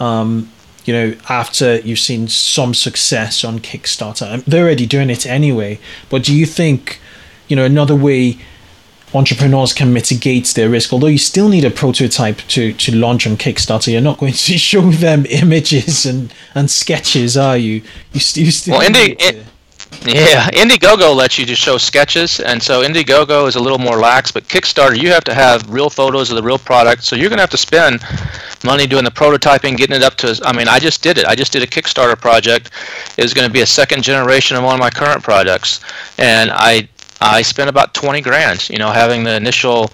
[0.00, 0.51] Um,
[0.84, 4.32] you know, after you've seen some success on Kickstarter.
[4.32, 5.78] Um, they're already doing it anyway.
[6.10, 7.00] But do you think,
[7.48, 8.38] you know, another way
[9.14, 13.36] entrepreneurs can mitigate their risk, although you still need a prototype to, to launch on
[13.36, 17.82] Kickstarter, you're not going to show them images and, and sketches, are you?
[18.12, 18.78] You, st- you still.
[18.78, 19.46] Well, Indie, it,
[20.04, 24.32] yeah, Indiegogo lets you just show sketches, and so Indiegogo is a little more lax.
[24.32, 27.38] But Kickstarter, you have to have real photos of the real product, so you're going
[27.38, 28.02] to have to spend
[28.64, 30.40] money doing the prototyping, getting it up to.
[30.44, 31.26] I mean, I just did it.
[31.26, 32.70] I just did a Kickstarter project.
[33.16, 35.80] It was going to be a second generation of one of my current products,
[36.18, 36.88] and I
[37.22, 39.92] I spent about 20 grand, you know, having the initial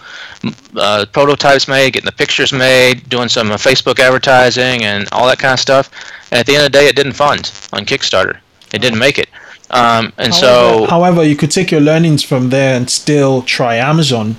[0.77, 5.39] uh, prototypes made, getting the pictures made, doing some uh, Facebook advertising and all that
[5.39, 5.91] kind of stuff.
[6.31, 8.39] And at the end of the day, it didn't fund on Kickstarter.
[8.73, 9.29] It didn't make it.
[9.71, 13.77] Um, and however, so, however, you could take your learnings from there and still try
[13.77, 14.37] Amazon.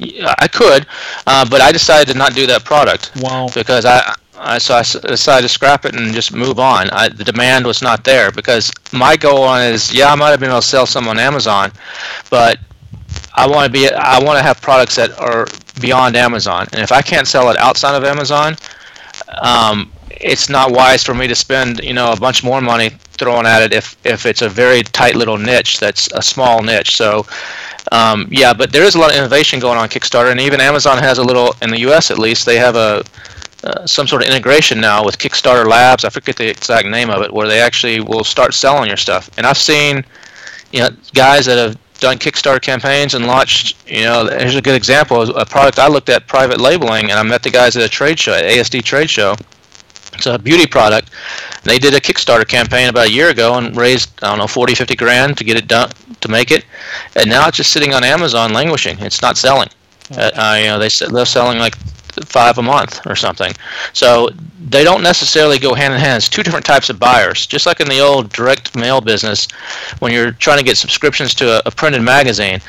[0.00, 0.86] I could,
[1.26, 3.12] uh, but I decided to not do that product.
[3.16, 3.48] Wow.
[3.54, 6.90] Because I, I so I decided to scrap it and just move on.
[6.90, 10.40] I, the demand was not there because my goal on is yeah I might have
[10.40, 11.70] been able to sell some on Amazon,
[12.30, 12.58] but
[13.34, 15.46] I want to be I want to have products that are
[15.80, 18.56] beyond Amazon, and if I can't sell it outside of Amazon,
[19.40, 23.46] um, it's not wise for me to spend you know a bunch more money throwing
[23.46, 26.96] at it if if it's a very tight little niche that's a small niche.
[26.96, 27.26] So
[27.90, 30.98] um, yeah, but there is a lot of innovation going on Kickstarter, and even Amazon
[30.98, 32.10] has a little in the U.S.
[32.10, 33.02] at least they have a
[33.64, 36.04] uh, some sort of integration now with Kickstarter Labs.
[36.04, 39.30] I forget the exact name of it, where they actually will start selling your stuff.
[39.36, 40.04] And I've seen,
[40.72, 43.76] you know, guys that have done Kickstarter campaigns and launched.
[43.88, 47.22] You know, here's a good example: a product I looked at private labeling, and I
[47.22, 49.36] met the guys at a trade show, at ASD trade show.
[50.14, 51.10] It's a beauty product.
[51.64, 54.74] They did a Kickstarter campaign about a year ago and raised I don't know 40,
[54.74, 56.64] 50 grand to get it done to make it,
[57.16, 58.98] and now it's just sitting on Amazon languishing.
[59.00, 59.68] It's not selling.
[60.16, 61.76] Uh, you know, they they're selling like
[62.26, 63.52] five a month or something.
[63.92, 64.30] So
[64.72, 66.16] they don't necessarily go hand in hand.
[66.16, 67.46] It's two different types of buyers.
[67.46, 69.46] Just like in the old direct mail business,
[69.98, 72.60] when you're trying to get subscriptions to a, a printed magazine,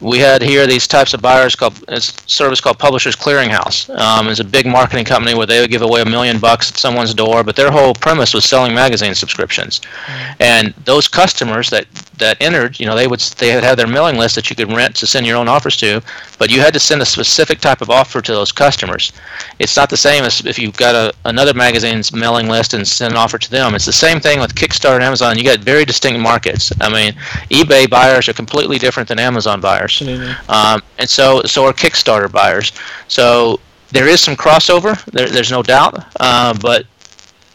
[0.00, 3.90] we had here these types of buyers called a service called Publishers Clearinghouse.
[3.98, 6.78] Um, it's a big marketing company where they would give away a million bucks at
[6.78, 9.80] someone's door, but their whole premise was selling magazine subscriptions.
[9.80, 10.42] Mm-hmm.
[10.42, 11.86] And those customers that
[12.18, 14.70] that entered, you know, they would they had had their mailing list that you could
[14.72, 16.02] rent to send your own offers to,
[16.38, 19.12] but you had to send a specific type of offer to those customers.
[19.58, 23.12] It's not the same as if you've got a, another magazine's mailing list and send
[23.12, 23.74] an offer to them.
[23.74, 25.38] It's the same thing with Kickstarter and Amazon.
[25.38, 26.72] You got very distinct markets.
[26.80, 27.12] I mean,
[27.50, 30.02] eBay buyers are completely different than Amazon buyers,
[30.48, 32.72] um, and so so are Kickstarter buyers.
[33.08, 35.02] So there is some crossover.
[35.06, 36.86] There, there's no doubt, uh, but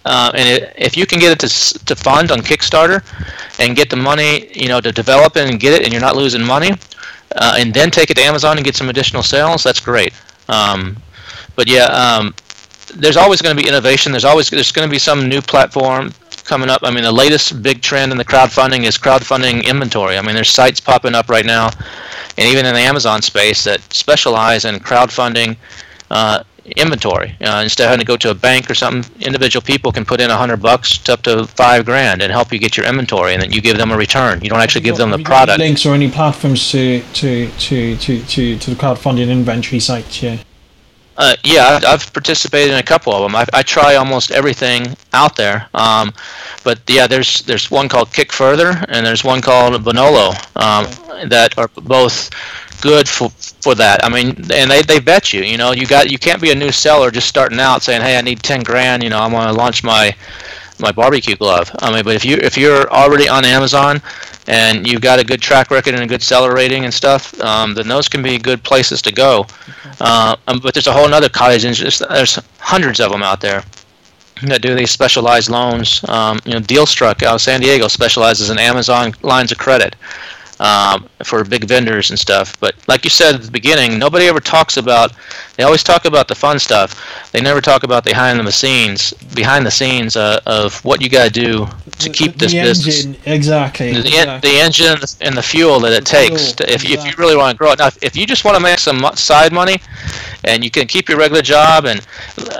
[0.05, 3.03] uh, and it, if you can get it to, to fund on Kickstarter
[3.59, 6.15] and get the money, you know, to develop it and get it, and you're not
[6.15, 6.71] losing money,
[7.35, 10.13] uh, and then take it to Amazon and get some additional sales, that's great.
[10.49, 10.97] Um,
[11.55, 12.35] but yeah, um,
[12.95, 14.11] there's always going to be innovation.
[14.11, 16.11] There's always there's going to be some new platform
[16.43, 16.81] coming up.
[16.83, 20.17] I mean, the latest big trend in the crowdfunding is crowdfunding inventory.
[20.17, 21.69] I mean, there's sites popping up right now,
[22.37, 25.57] and even in the Amazon space that specialize in crowdfunding
[26.11, 26.43] uh,
[26.77, 27.35] inventory.
[27.41, 30.21] Uh, instead of having to go to a bank or something, individual people can put
[30.21, 33.33] in a hundred bucks to up to five grand and help you get your inventory,
[33.33, 34.41] and then you give them a return.
[34.41, 35.59] You don't actually give them the product.
[35.59, 40.21] links or any platforms to to to to to, to the crowdfunding inventory sites?
[40.21, 40.37] Yeah.
[41.15, 43.35] Uh, yeah, I've participated in a couple of them.
[43.35, 45.67] I, I try almost everything out there.
[45.73, 46.11] Um,
[46.63, 51.69] but yeah, there's there's one called KickFurther and there's one called Bonolo um, that are
[51.75, 52.31] both
[52.81, 54.03] good for for that.
[54.03, 55.41] I mean, and they, they bet you.
[55.43, 58.17] You know, you got you can't be a new seller just starting out saying, "Hey,
[58.17, 60.15] I need ten grand." You know, I'm to launch my
[60.79, 61.69] my barbecue glove.
[61.79, 64.01] I mean, but if you if you're already on Amazon
[64.47, 67.73] and you've got a good track record and a good seller rating and stuff, um,
[67.73, 69.45] then those can be good places to go.
[69.99, 72.05] Uh, um, but there's a whole other cottage industry.
[72.09, 73.63] There's hundreds of them out there
[74.43, 76.03] that do these specialized loans.
[76.09, 79.95] Um, you know, Dealstruck out of San Diego specializes in Amazon lines of credit
[80.63, 82.57] um, for big vendors and stuff.
[82.59, 85.11] But like you said at the beginning, nobody ever talks about.
[85.57, 87.31] They always talk about the fun stuff.
[87.31, 91.09] They never talk about the behind the scenes, behind the scenes uh, of what you
[91.09, 91.65] got to do
[91.97, 93.05] to keep this the business.
[93.05, 93.91] Engine, exactly.
[93.91, 94.49] The, exactly.
[94.51, 96.93] the engine and the, fuel that it takes to, if, exactly.
[96.93, 97.79] if you really want to grow it.
[97.79, 99.77] Now, if you just want to make some side money,
[100.43, 102.05] and you can keep your regular job, and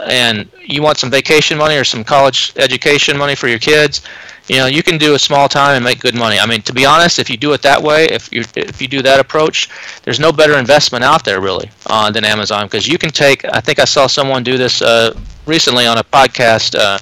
[0.10, 4.02] and you want some vacation money or some college education money for your kids,
[4.48, 6.74] you know you can do a small time and make good money i mean to
[6.74, 9.70] be honest if you do it that way if you if you do that approach
[10.04, 13.60] there's no better investment out there really uh, than amazon because you can take i
[13.62, 16.98] think i saw someone do this uh, recently on a podcast uh,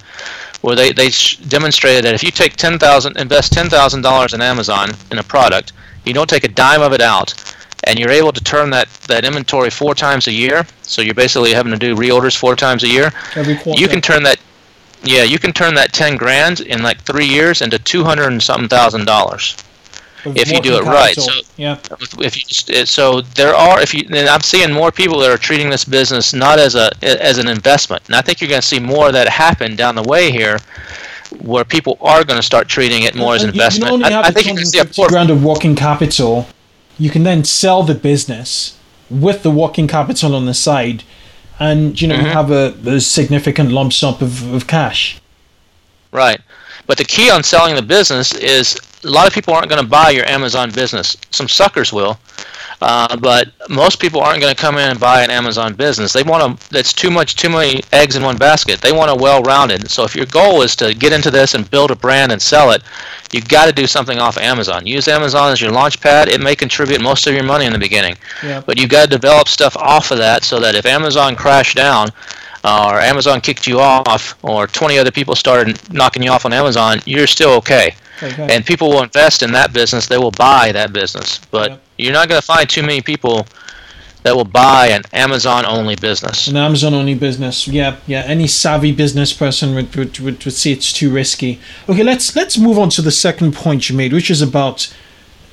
[0.62, 1.10] where they, they
[1.47, 5.73] demonstrated that if you take 10000 invest $10000 in amazon in a product
[6.06, 7.34] you don't take a dime of it out
[7.86, 11.54] and you're able to turn that, that inventory four times a year so you're basically
[11.54, 13.82] having to do reorders four times a year Every quarter.
[13.82, 14.39] you can turn that
[15.04, 18.42] yeah, you can turn that ten grand in like three years into two hundred and
[18.42, 19.56] something thousand dollars
[20.26, 21.16] if you do it right.
[21.16, 21.78] So yeah.
[22.20, 25.38] if you just, so there are if you and I'm seeing more people that are
[25.38, 28.68] treating this business not as a as an investment, and I think you're going to
[28.68, 30.60] see more of that happen down the way here,
[31.42, 34.00] where people are going to start treating it more as uh, And you- investment.
[34.00, 36.48] You I, I think you're going to see a 250 poor grand of working capital.
[36.98, 38.78] You can then sell the business
[39.10, 41.04] with the working capital on the side,
[41.67, 42.24] and you know Mhm.
[42.26, 42.65] you have a,
[42.97, 45.02] a significant lump sum of, of cash.
[46.12, 46.41] Right.
[46.88, 49.88] But the key on selling the business is a lot of people aren't going to
[49.88, 51.15] buy your Amazon business.
[51.32, 52.20] Some suckers will.
[52.82, 56.13] Uh, but most people aren't going to come in and buy an Amazon business.
[56.13, 56.70] They want to.
[56.72, 58.82] That's too much, too many eggs in one basket.
[58.82, 59.91] They want a well-rounded.
[59.91, 62.72] So if your goal is to get into this and build a brand and sell
[62.72, 62.82] it,
[63.32, 64.88] you've got to do something off Amazon.
[64.88, 66.28] Use Amazon as your launch pad.
[66.28, 68.62] It may contribute most of your money in the beginning, Yeah.
[68.65, 72.08] but you've got to develop stuff off of that so that if Amazon crashed down,
[72.63, 77.00] or Amazon kicked you off, or 20 other people started knocking you off on Amazon,
[77.06, 78.47] you're still okay Okay.
[78.56, 80.06] and people will invest in that business.
[80.08, 81.82] They will buy that business, but Yep.
[81.97, 83.47] you're not going to find too many people
[84.24, 86.45] that will buy an Amazon-only business.
[86.47, 87.67] An Amazon only business.
[87.67, 88.21] Yeah, yeah.
[88.28, 91.60] Any savvy business person would, would, would, would say it's too risky.
[91.89, 94.93] Okay, let's let's move on to the second point you made, which is about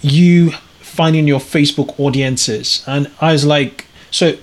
[0.02, 2.82] you finding your Facebook audiences.
[2.86, 4.36] And I was like, so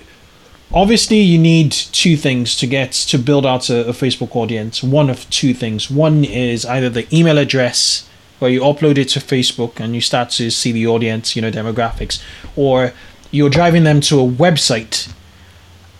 [0.72, 4.82] obviously you need two things to get to build out a, a Facebook audience.
[4.82, 5.90] One of two things.
[5.90, 10.30] One is either the email address where you upload it to Facebook and you start
[10.30, 12.22] to see the audience, you know, demographics,
[12.54, 12.92] or
[13.30, 15.12] you're driving them to a website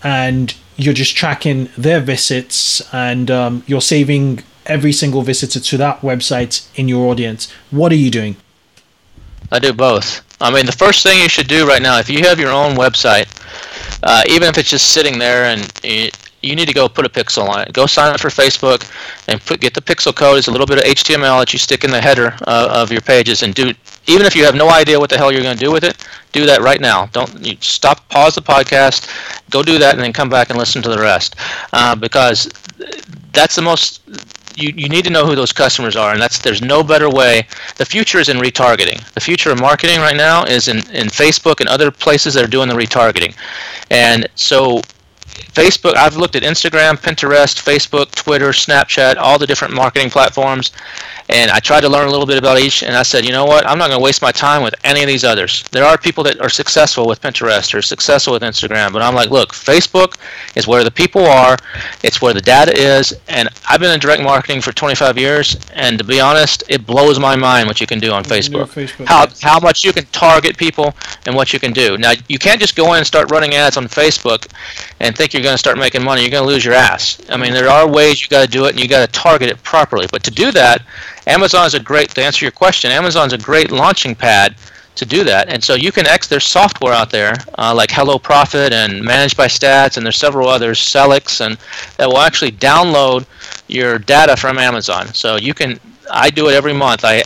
[0.03, 6.01] and you're just tracking their visits and um, you're saving every single visitor to that
[6.01, 7.51] website in your audience.
[7.71, 8.35] What are you doing?
[9.51, 10.26] I do both.
[10.39, 12.75] I mean, the first thing you should do right now, if you have your own
[12.75, 13.27] website,
[14.03, 17.09] uh, even if it's just sitting there and it, you need to go put a
[17.09, 17.73] pixel on it.
[17.73, 18.89] Go sign up for Facebook
[19.27, 20.37] and put get the pixel code.
[20.37, 23.01] It's a little bit of HTML that you stick in the header uh, of your
[23.01, 23.73] pages and do.
[24.05, 26.07] Even if you have no idea what the hell you're going to do with it,
[26.31, 27.07] do that right now.
[27.07, 29.09] Don't you stop, pause the podcast,
[29.49, 31.35] go do that, and then come back and listen to the rest,
[31.73, 32.49] uh, because
[33.33, 34.01] that's the most.
[34.57, 37.47] You, you need to know who those customers are, and that's there's no better way.
[37.75, 39.07] The future is in retargeting.
[39.13, 42.47] The future of marketing right now is in, in Facebook and other places that are
[42.47, 43.35] doing the retargeting,
[43.91, 44.81] and so
[45.53, 50.71] Facebook, I've looked at Instagram, Pinterest, Facebook, Twitter, Snapchat, all the different marketing platforms,
[51.29, 52.83] and I tried to learn a little bit about each.
[52.83, 53.67] And I said, you know what?
[53.67, 55.63] I'm not going to waste my time with any of these others.
[55.71, 59.29] There are people that are successful with Pinterest or successful with Instagram, but I'm like,
[59.29, 60.17] look, Facebook
[60.55, 61.57] is where the people are,
[62.03, 65.97] it's where the data is, and I've been in direct marketing for 25 years, and
[65.97, 68.67] to be honest, it blows my mind what you can do on Facebook.
[68.67, 70.93] Facebook, How how much you can target people
[71.25, 71.97] and what you can do.
[71.97, 74.47] Now, you can't just go in and start running ads on Facebook
[74.99, 76.21] and think you're going to start making money.
[76.21, 77.21] You're going to lose your ass.
[77.29, 79.49] I mean, there are ways you got to do it, and you got to target
[79.49, 80.07] it properly.
[80.11, 80.83] But to do that,
[81.25, 82.09] Amazon is a great.
[82.11, 84.55] To answer your question, Amazon's a great launching pad
[84.95, 85.49] to do that.
[85.49, 86.27] And so you can X.
[86.27, 91.45] There's software out there uh, like Hello Profit and ManageByStats, and there's several others, Sellics,
[91.45, 91.57] and
[91.97, 93.25] that will actually download
[93.67, 95.07] your data from Amazon.
[95.13, 95.79] So you can.
[96.11, 97.01] I do it every month.
[97.03, 97.23] I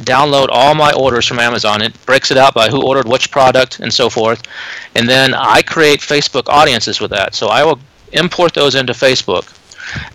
[0.00, 1.82] download all my orders from Amazon.
[1.82, 4.42] It breaks it out by who ordered which product and so forth.
[4.94, 7.34] And then I create Facebook audiences with that.
[7.34, 7.78] So I will
[8.12, 9.44] import those into Facebook.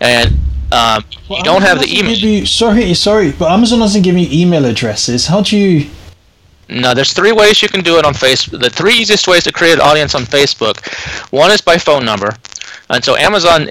[0.00, 0.32] And
[0.72, 2.16] um, you don't have the email.
[2.16, 5.26] you- sorry, sorry, but Amazon doesn't give you email addresses.
[5.26, 5.90] How do you?
[6.68, 8.60] No, there's three ways you can do it on Facebook.
[8.60, 10.76] The three easiest ways to create an audience on Facebook.
[11.30, 12.34] One is by phone number,
[12.90, 13.68] and so Amazon.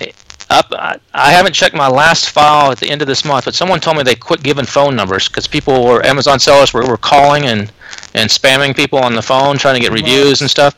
[0.49, 3.55] Up, I I haven't checked my last file at the end of this month, but
[3.55, 6.97] someone told me they quit giving phone numbers because people were Amazon sellers were, were
[6.97, 7.71] calling and
[8.13, 10.75] and spamming people on the phone trying to get reviews and stuff.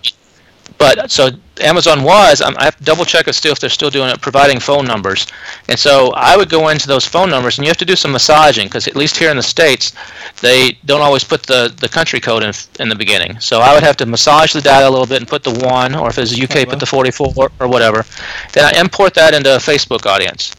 [0.78, 3.90] But so Amazon was, I'm- I have to double check and see if they're still
[3.90, 5.26] doing it, providing phone numbers.
[5.70, 8.12] And so I would go into those phone numbers, and you have to do some
[8.12, 9.94] massaging because at least here in the states,
[10.42, 13.40] they don't always put the, the country code in in the beginning.
[13.40, 15.96] So I would have to massage the data a little bit and put the one,
[15.96, 18.06] or if it's UK, put the 44 or whatever.
[18.54, 20.52] Then I import that into a Facebook audience,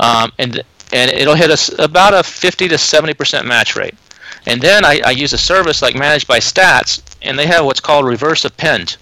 [0.00, 3.94] um, and and it'll hit us about a 50 to 70 percent match rate.
[4.46, 8.46] And then I, I use a service like ManageByStats, and they have what's called reverse
[8.46, 8.96] append.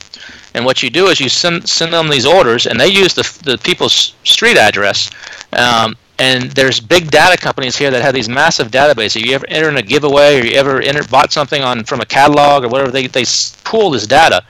[0.56, 3.22] And what you do is you send send them these orders, and they use the
[3.44, 5.10] the people's street address.
[5.52, 9.16] Um, and there's big data companies here that have these massive databases.
[9.16, 12.00] If you ever enter in a giveaway, or you ever enter, bought something on from
[12.00, 13.24] a catalog or whatever, they they
[13.64, 14.42] pool this data,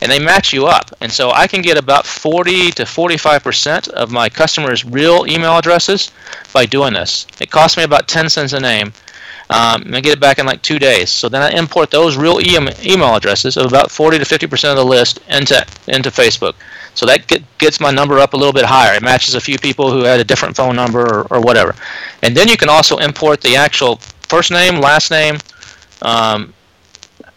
[0.00, 0.90] and they match you up.
[1.00, 5.56] And so I can get about 40 to 45 percent of my customers' real email
[5.56, 6.10] addresses
[6.52, 7.24] by doing this.
[7.40, 8.92] It costs me about 10 cents a name.
[9.52, 11.10] Um, and I get it back in like two days.
[11.10, 14.84] So then I import those real email addresses of about 40 to 50 percent of
[14.84, 16.54] the list into into Facebook.
[16.94, 18.94] So that get, gets my number up a little bit higher.
[18.94, 21.74] It matches a few people who had a different phone number or, or whatever.
[22.22, 23.96] And then you can also import the actual
[24.28, 25.38] first name, last name,
[26.02, 26.52] um,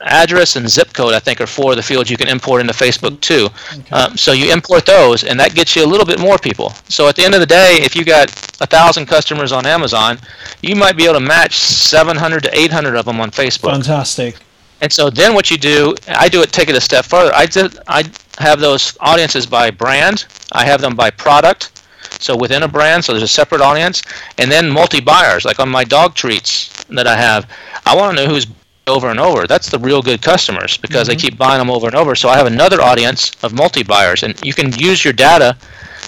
[0.05, 1.13] address, and zip code.
[1.13, 3.49] I think are four of the fields you can import into Facebook too.
[3.91, 6.71] Um, so you import those, and that gets you a little bit more people.
[6.89, 8.29] So at the end of the day, if you got
[8.61, 10.17] a thousand customers on Amazon,
[10.61, 13.71] you might be able to match 700 to 800 of them on Facebook.
[13.71, 14.37] Fantastic.
[14.81, 17.33] And so then what you do, I do it, take it a step further.
[17.33, 18.03] I did, I
[18.39, 20.25] have those audiences by brand.
[20.51, 21.83] I have them by product.
[22.19, 24.01] So within a brand, so there's a separate audience,
[24.37, 27.49] and then multi-buyers, like on my dog treats that I have.
[27.85, 28.47] I want to know who's
[28.87, 29.47] over and over.
[29.47, 31.17] That's the real good customers because mm-hmm.
[31.17, 32.15] they keep buying them over and over.
[32.15, 35.57] So I have another audience of multi-buyers, and you can use your data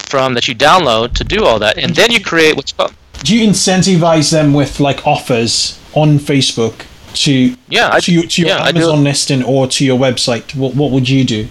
[0.08, 2.94] from that you download to do all that, and then you create what's called.
[3.24, 8.42] Do you incentivize them with like offers on Facebook to yeah I, to, your, to
[8.42, 10.54] your yeah, Amazon listing or to your website?
[10.54, 11.48] What what would you do?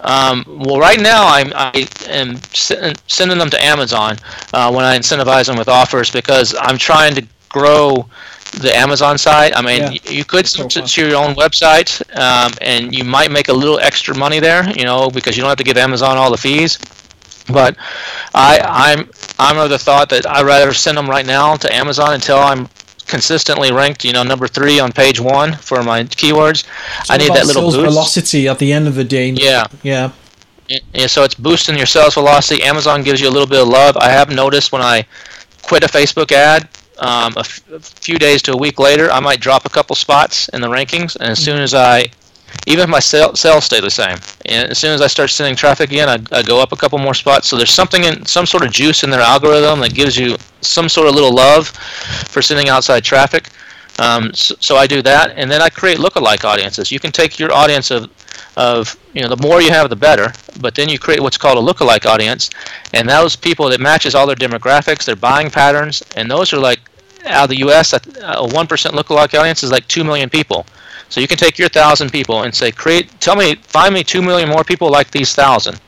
[0.00, 4.16] Um, well, right now I'm I am sending them to Amazon
[4.52, 8.06] uh, when I incentivize them with offers because I'm trying to grow
[8.60, 9.56] the Amazon site.
[9.56, 10.10] I mean, yeah.
[10.10, 14.16] you could so to your own website, um, and you might make a little extra
[14.16, 16.78] money there, you know, because you don't have to give Amazon all the fees.
[17.52, 17.76] But
[18.34, 22.14] I, I'm I'm of the thought that I'd rather send them right now to Amazon
[22.14, 22.68] until I'm
[23.06, 26.64] consistently ranked, you know, number three on page one for my keywords.
[27.10, 27.76] I need that little boost.
[27.76, 29.30] velocity at the end of the day.
[29.30, 29.66] Yeah.
[29.82, 30.12] Yeah.
[30.66, 32.62] Yeah, so it's boosting your sales velocity.
[32.62, 33.98] Amazon gives you a little bit of love.
[33.98, 35.04] I have noticed when I
[35.62, 39.20] quit a Facebook ad, um, a, f- a few days to a week later, I
[39.20, 42.06] might drop a couple spots in the rankings, and as soon as I
[42.66, 44.16] even if my sales stay the same.
[44.46, 46.98] And as soon as I start sending traffic again, I, I go up a couple
[46.98, 47.48] more spots.
[47.48, 50.88] So there's something in some sort of juice in their algorithm that gives you some
[50.88, 53.50] sort of little love for sending outside traffic.
[53.98, 56.90] Um, so, so, I do that, and then I create lookalike audiences.
[56.90, 58.10] You can take your audience of,
[58.56, 60.32] of you know, the more you have, the better.
[60.60, 62.50] But then you create what's called a lookalike audience,
[62.92, 66.80] and those people that matches all their demographics, their buying patterns, and those are like
[67.26, 67.92] out of the U.S.
[67.92, 70.66] A one percent lookalike audience is like two million people.
[71.08, 74.22] So you can take your thousand people and say, create, tell me, find me two
[74.22, 75.80] million more people like these thousand,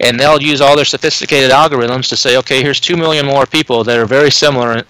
[0.00, 3.82] and they'll use all their sophisticated algorithms to say, okay, here's two million more people
[3.84, 4.84] that are very similar in,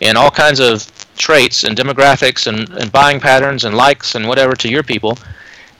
[0.00, 4.54] in all kinds of traits and demographics and, and buying patterns and likes and whatever
[4.54, 5.16] to your people,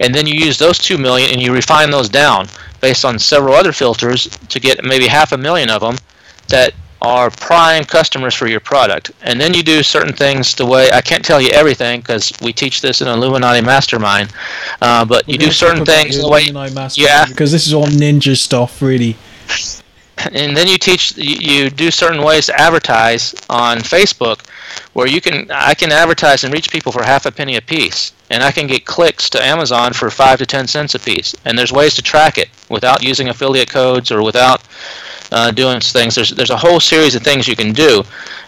[0.03, 2.49] and then you use those two million and you refine those down
[2.81, 5.97] based on several other filters to get maybe half a million of them
[6.49, 9.11] that are prime customers for your product.
[9.23, 12.53] And then you do certain things the way I can't tell you everything because we
[12.53, 14.33] teach this in Illuminati Mastermind,
[14.81, 16.45] uh, but you do certain things the way
[16.97, 19.17] yeah because this is all ninja stuff really.
[20.31, 24.45] And then you teach you, you do certain ways to advertise on Facebook,
[24.93, 28.13] where you can I can advertise and reach people for half a penny a piece,
[28.31, 31.35] and I can get clicks to Amazon for five to ten cents a piece.
[31.45, 34.63] And there's ways to track it without using affiliate codes or without
[35.33, 36.15] uh, doing things.
[36.15, 38.03] There's there's a whole series of things you can do,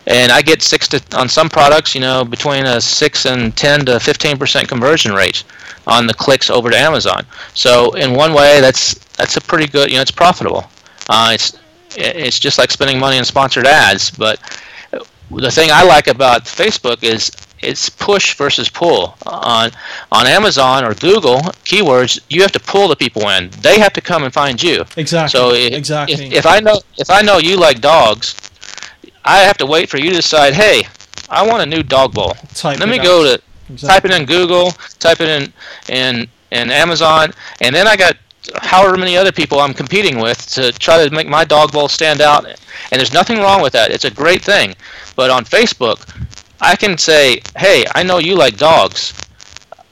[0.07, 3.85] and I get six to on some products, you know, between a six and ten
[3.87, 5.45] to fifteen percent conversion rate
[5.87, 7.27] on the clicks over to Amazon.
[7.55, 10.65] So in one way, that's that's a pretty good, you know, it's profitable.
[11.09, 11.59] Uh, it's
[11.97, 14.41] it's just like spending money on sponsored ads, but
[15.41, 17.31] the thing I like about Facebook is
[17.61, 19.17] it's push versus pull.
[19.27, 19.71] On
[20.13, 23.51] on Amazon or Google keywords, you have to pull the people in.
[23.61, 24.85] They have to come and find you.
[24.97, 25.39] Exactly.
[25.39, 26.27] So if, exactly.
[26.27, 28.35] If, if I know if I know you like dogs,
[29.25, 30.55] I have to wait for you to decide.
[30.55, 30.85] Hey,
[31.29, 32.35] I want a new dog bowl.
[32.55, 33.05] Type Let me out.
[33.05, 33.89] go to exactly.
[33.89, 35.53] type it in Google, type it in
[35.89, 38.17] in in Amazon, and then I got
[38.57, 42.21] however many other people I'm competing with to try to make my dog bowl stand
[42.21, 42.47] out.
[42.47, 43.91] And there's nothing wrong with that.
[43.91, 44.75] It's a great thing.
[45.17, 46.09] But on Facebook,
[46.61, 49.15] I can say, hey, I know you like dogs.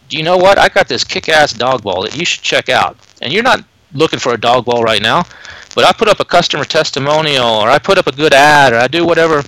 [0.09, 0.59] Do you know what?
[0.59, 2.97] I got this kick-ass dog bowl that you should check out.
[3.23, 5.25] And you're not looking for a dog bowl right now,
[5.75, 8.77] but I put up a customer testimonial or I put up a good ad or
[8.77, 9.43] I do whatever,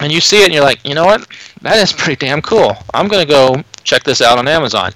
[0.00, 1.26] and you see it and you're like, you know what?
[1.62, 2.76] That is pretty damn cool.
[2.94, 4.92] I'm going to go check this out on Amazon.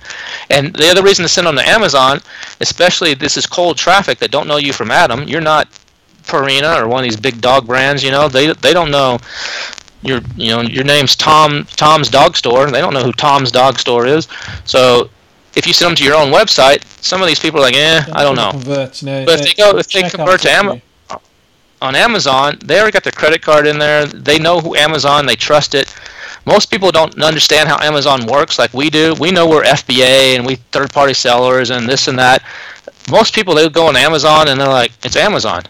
[0.51, 2.21] And the other reason to send them to Amazon,
[2.61, 5.25] especially this is cold traffic that don't know you from Adam.
[5.25, 5.69] You're not
[6.25, 8.29] Purina or one of these big dog brands, you know.
[8.29, 9.19] They they don't know
[10.03, 12.71] your you know your name's Tom Tom's Dog Store.
[12.71, 14.29] They don't know who Tom's Dog Store is.
[14.65, 15.11] So
[15.57, 18.05] if you send them to your own website, some of these people are like, eh,
[18.13, 18.51] I don't know.
[18.51, 20.83] Convert, no, but if they go if they convert to Amazon
[21.81, 24.07] on Amazon, they already got their credit card in there.
[24.07, 25.27] They know who Amazon.
[25.27, 25.93] They trust it.
[26.45, 29.15] Most people don't understand how Amazon works like we do.
[29.21, 32.43] We know we're FBA and we third-party sellers and this and that.
[33.11, 35.63] Most people they go on Amazon and they're like, it's Amazon.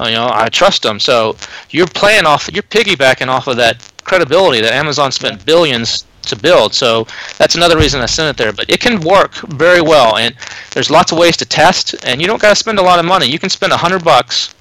[0.00, 0.98] Uh, you know, I trust them.
[0.98, 1.36] So
[1.70, 6.74] you're playing off, you're piggybacking off of that credibility that Amazon spent billions to build.
[6.74, 7.06] So
[7.38, 8.52] that's another reason I sent it there.
[8.52, 10.34] But it can work very well, and
[10.72, 13.04] there's lots of ways to test, and you don't got to spend a lot of
[13.04, 13.26] money.
[13.26, 14.54] You can spend a hundred bucks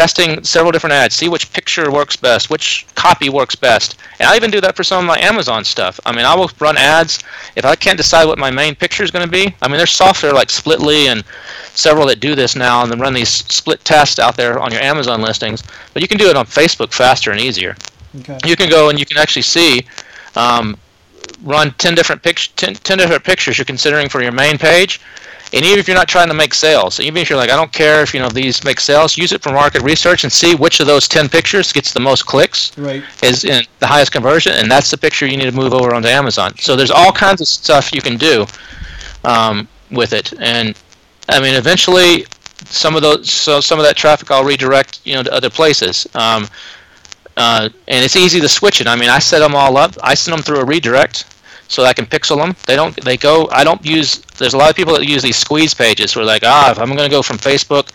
[0.00, 3.98] testing several different ads, see which picture works best, which copy works best.
[4.18, 6.00] And I even do that for some of my Amazon stuff.
[6.06, 7.22] I mean, I will run ads
[7.54, 9.54] if I can't decide what my main picture is going to be.
[9.60, 11.22] I mean, there's software like Splitly and
[11.74, 14.80] several that do this now and then run these split tests out there on your
[14.80, 15.62] Amazon listings.
[15.92, 17.76] But you can do it on Facebook faster and easier.
[18.20, 18.38] Okay.
[18.46, 19.86] You can go and you can actually see
[20.34, 20.78] um,
[21.42, 24.98] run 10 different, pic- 10, 10 different pictures you're considering for your main page,
[25.52, 27.72] and even if you're not trying to make sales, even if you're like, I don't
[27.72, 30.80] care if you know these make sales, use it for market research and see which
[30.80, 33.02] of those 10 pictures gets the most clicks, right.
[33.22, 36.08] is in the highest conversion, and that's the picture you need to move over onto
[36.08, 36.56] Amazon.
[36.58, 38.46] So there's all kinds of stuff you can do
[39.24, 40.76] um, with it, and
[41.28, 42.26] I mean, eventually,
[42.66, 46.06] some of those, so some of that traffic I'll redirect, you know, to other places.
[46.14, 46.46] Um,
[47.36, 48.86] uh, and it's easy to switch it.
[48.86, 49.94] I mean, I set them all up.
[50.02, 51.24] I send them through a redirect
[51.70, 52.54] so I can pixel them.
[52.66, 53.00] They don't.
[53.04, 53.48] They go.
[53.52, 54.18] I don't use.
[54.38, 56.88] There's a lot of people that use these squeeze pages where like, ah, if I'm
[56.88, 57.90] going to go from Facebook,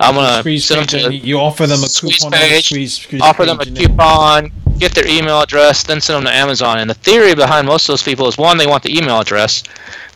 [0.00, 2.32] I'm going to send them to you offer them a squeeze coupon.
[2.32, 6.00] page, squeeze, squeeze offer them a page, and then- coupon, get their email address, then
[6.00, 6.78] send them to Amazon.
[6.78, 9.62] And the theory behind most of those people is one, they want the email address,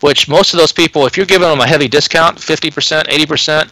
[0.00, 3.70] which most of those people, if you're giving them a heavy discount, 50%, 80%,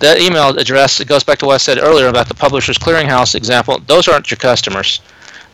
[0.00, 3.34] that email address, it goes back to what I said earlier about the Publishers Clearinghouse
[3.34, 5.00] example, those aren't your customers.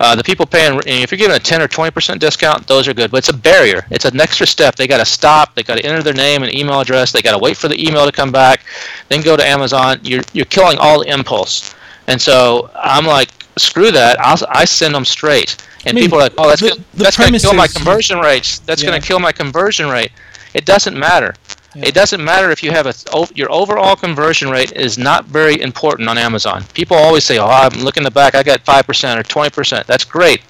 [0.01, 3.11] Uh, the people paying, if you're giving a 10 or 20% discount, those are good.
[3.11, 3.86] But it's a barrier.
[3.90, 4.74] It's an extra step.
[4.74, 5.55] They got to stop.
[5.55, 7.12] They got to enter their name and email address.
[7.12, 8.62] They got to wait for the email to come back,
[9.11, 10.01] then go to Amazon.
[10.03, 11.74] You're you're killing all the impulse.
[12.07, 13.28] And so I'm like,
[13.59, 14.18] screw that.
[14.20, 15.57] I'll, I send them straight.
[15.84, 18.61] And I mean, people are like, oh, that's going to kill my conversion rates.
[18.61, 18.88] That's Yeah.
[18.90, 20.12] going to kill my conversion rate.
[20.55, 21.34] It doesn't matter.
[21.75, 21.87] Yeah.
[21.87, 22.95] It doesn't matter if you have a
[23.35, 26.64] your overall conversion rate is not very important on Amazon.
[26.75, 28.35] People always say, "Oh, I'm looking at the back.
[28.35, 30.43] I got five percent or twenty percent." That's great,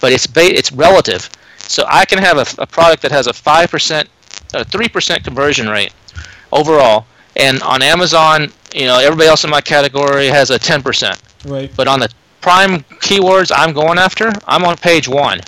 [0.00, 1.30] but it's ba- it's relative.
[1.58, 4.08] So I can have a, a product that has a five percent,
[4.52, 5.92] a three percent conversion rate
[6.52, 7.06] overall,
[7.36, 11.20] and on Amazon, you know, everybody else in my category has a ten percent.
[11.46, 11.70] Right.
[11.76, 12.10] But on the
[12.40, 15.40] prime keywords I'm going after, I'm on page one,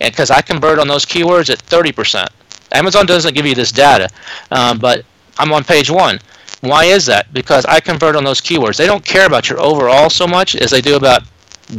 [0.00, 2.28] and because I convert on those keywords at 30%.
[2.76, 4.08] Amazon doesn't give you this data,
[4.50, 5.04] um, but
[5.38, 6.18] I'm on page one.
[6.60, 7.32] Why is that?
[7.32, 8.76] Because I convert on those keywords.
[8.76, 11.22] They don't care about your overall so much as they do about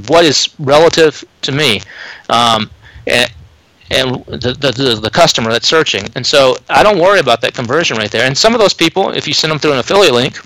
[0.07, 1.81] what is relative to me,
[2.29, 2.69] um,
[3.05, 3.31] and,
[3.91, 6.03] and the, the, the, customer that's searching.
[6.15, 8.27] And so I don't worry about that conversion rate there.
[8.27, 10.37] And some of those people, if you send them through an affiliate link,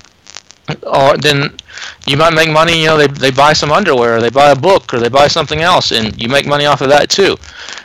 [0.84, 1.55] or then
[2.07, 2.82] you might make money.
[2.82, 5.28] You know, they they buy some underwear, or they buy a book, or they buy
[5.28, 7.38] something else, and you make money off of that too.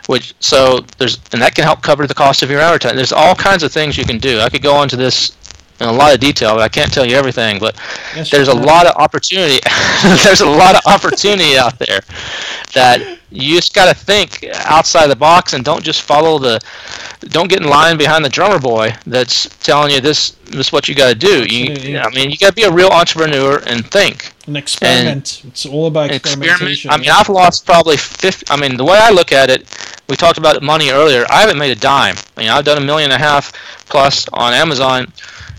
[0.06, 2.96] Which so there's and that can help cover the cost of your advertising.
[2.96, 4.40] There's all kinds of things you can do.
[4.40, 5.32] I could go on to this
[5.80, 7.58] in a lot of detail, but I can't tell you everything.
[7.58, 7.76] But
[8.14, 9.60] Yes, there's a lot of opportunity.
[10.24, 12.00] there's a lot of opportunity out there
[12.74, 16.60] that you just got to think outside the box and don't just follow the.
[17.28, 20.30] Don't get in line behind the drummer boy that's telling you this.
[20.46, 21.44] This is what you got to do.
[21.44, 24.32] You, I mean, you got to be a real entrepreneur and think.
[24.46, 25.42] An experiment.
[25.44, 26.50] it's all about Experiment.
[26.52, 26.90] experimentation.
[26.92, 28.46] I mean, I've lost probably 50.
[28.48, 29.66] I mean, the way I look at it,
[30.08, 31.26] we talked about money earlier.
[31.28, 32.14] I haven't made a dime.
[32.36, 33.52] I mean, I've done a million and a half
[33.86, 35.12] plus on Amazon.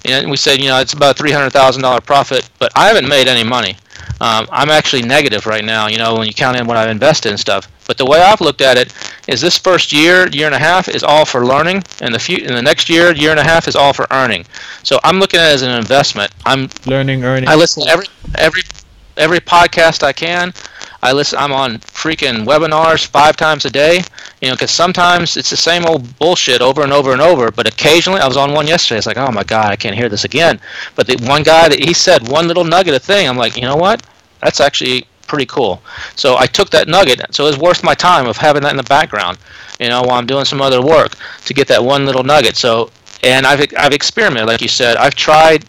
[0.08, 3.08] And we said, you know, it's about three hundred thousand dollar profit, but I haven't
[3.08, 3.76] made any money.
[4.20, 5.88] Um, I'm actually negative right now.
[5.88, 7.68] You know, when you count in what I've invested and stuff.
[7.86, 8.93] But the way I've looked at it
[9.28, 12.38] is, this first year, year and a half is all for learning, and the few,
[12.38, 14.45] and the next year, year and a half is all for earning.
[14.84, 16.32] So I'm looking at it as an investment.
[16.45, 17.47] I'm learning, earning.
[17.47, 18.64] I listen to every every
[19.16, 20.53] every podcast I can.
[21.08, 21.39] I listen.
[21.39, 24.03] I'm on freaking webinars five times a day.
[24.41, 27.49] You know, because sometimes it's the same old bullshit over and over and over.
[27.49, 28.97] But occasionally, I was on one yesterday.
[28.97, 30.60] It's like, oh my god, I can't hear this again.
[30.95, 33.62] But the one guy that he said one little nugget of thing, I'm like, you
[33.62, 34.05] know what?
[34.41, 35.82] That's actually pretty cool.
[36.16, 37.22] So I took that nugget.
[37.34, 39.38] So it was worth my time of having that in the background.
[39.80, 41.14] You know, while I'm doing some other work
[41.45, 42.58] to get that one little nugget.
[42.58, 42.91] So,
[43.24, 44.97] and I've I've experimented, like you said.
[44.97, 45.64] I've tried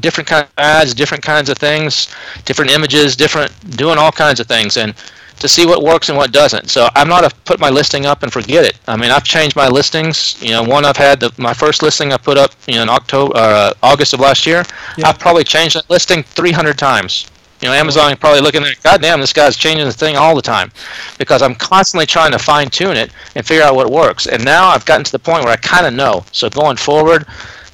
[0.00, 2.08] different kinds of ads, different kinds of things,
[2.44, 4.94] different images, different doing all kinds of things, and
[5.40, 6.68] to see what works and what doesn't.
[6.68, 8.78] So I'm not a put my listing up and forget it.
[8.88, 10.40] I mean, I've changed my listings.
[10.42, 12.88] You know, one I've had the, my first listing I put up you know, in
[12.88, 14.64] October, uh, August of last year.
[14.96, 15.08] Yeah.
[15.08, 17.26] I've probably changed that listing 300 times.
[17.60, 20.42] You know, Amazon probably looking at, God damn, this guy's changing the thing all the
[20.42, 20.70] time,
[21.18, 24.26] because I'm constantly trying to fine tune it and figure out what works.
[24.26, 26.24] And now I've gotten to the point where I kind of know.
[26.32, 27.26] So going forward,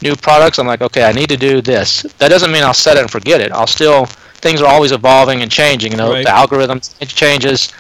[0.03, 2.03] new products, I'm like, okay, I need to do this.
[2.19, 3.53] That doesn't mean I'll set it and forget it.
[3.53, 4.07] I'll still
[4.45, 5.91] things are always evolving and changing.
[5.93, 6.25] You know, Right.
[6.25, 7.73] the algorithm changes.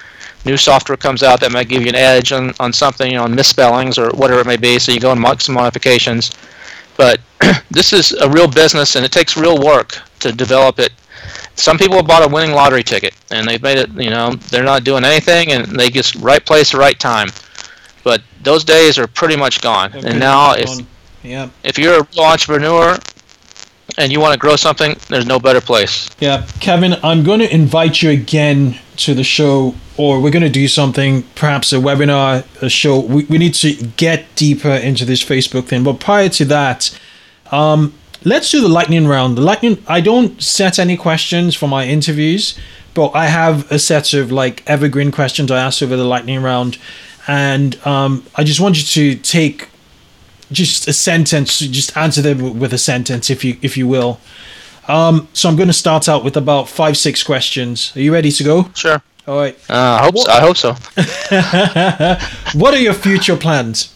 [0.47, 3.25] New software comes out that might give you an edge on, on something, you know,
[3.25, 4.79] on misspellings or whatever it may be.
[4.79, 6.31] So you go and make some modifications.
[6.97, 7.21] But
[7.71, 10.93] this is a real business, and it takes real work to develop it.
[11.57, 13.91] Some people have bought a winning lottery ticket, and they've made it.
[13.91, 17.29] You know, they're not doing anything, and they just right place, right time.
[18.03, 19.93] But those days are pretty much gone.
[19.93, 20.69] They're And now, if
[21.23, 22.99] yeah, if you're a real entrepreneur
[23.99, 26.11] and you want to grow something, there's no better place.
[26.19, 26.47] yeah.
[26.61, 30.69] Kevin, I'm going to invite you again to the show, or we're going to do
[30.69, 32.99] something, perhaps a webinar, a show.
[33.01, 35.85] We, we need to get deeper into this Facebook thing.
[35.85, 36.99] But prior to that,
[37.51, 37.95] um,
[38.25, 39.37] let's do the lightning round.
[39.37, 39.83] The lightning.
[39.87, 42.59] I don't set any questions for my interviews,
[42.95, 46.79] but I have a set of like evergreen questions I ask over the lightning round,
[47.27, 49.69] and um, I just want you to take
[50.53, 54.21] just a sentence, just answer them with a sentence, if you if you will.
[54.87, 57.95] Um, so I'm going to start out with about five six questions.
[57.97, 58.71] Are you ready to go?
[58.75, 59.03] Sure.
[59.27, 59.57] All right.
[59.71, 60.31] Uh, I hope so.
[60.31, 60.73] I hope so.
[62.59, 63.94] what are your future plans?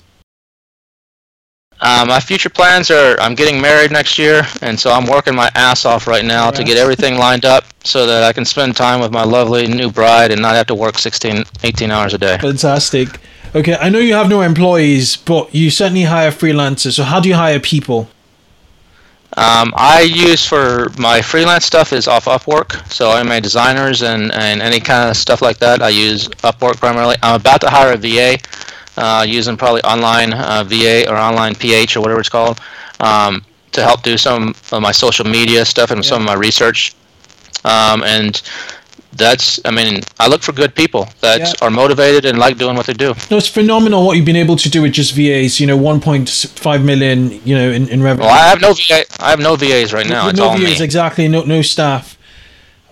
[1.81, 5.51] Uh, my future plans are I'm getting married next year, and so I'm working my
[5.55, 9.01] ass off right now to get everything lined up so that I can spend time
[9.01, 12.37] with my lovely new bride and not have to work 16, 18 hours a day.
[12.39, 13.21] Fantastic.
[13.55, 16.95] Okay, I know you have no employees, but you certainly hire freelancers.
[16.95, 18.09] So how do you hire people?
[19.37, 22.91] Um, I use for my freelance stuff is off Upwork.
[22.91, 25.81] So I'm a designers and, and any kind of stuff like that.
[25.81, 27.17] I use Upwork primarily.
[27.23, 28.39] I'm about to hire a VA
[28.99, 32.61] uh, using probably online uh, VA or online PH or whatever it's called
[33.01, 36.09] um, to help do some of my social media stuff and yeah.
[36.09, 36.95] some of my research.
[37.65, 38.43] Um, and
[39.13, 41.53] that's I mean I look for good people that yeah.
[41.63, 43.15] are motivated and like doing what they do.
[43.31, 45.61] No, it's phenomenal what you've been able to do with just VAs.
[45.61, 47.41] You know, 1.5 million.
[47.45, 48.27] You know, in, in revenue.
[48.27, 49.05] Well, I have no VA.
[49.21, 50.31] I have no VAs right now.
[50.31, 50.85] No, no VAs, me.
[50.85, 51.29] exactly.
[51.29, 52.17] No, no staff.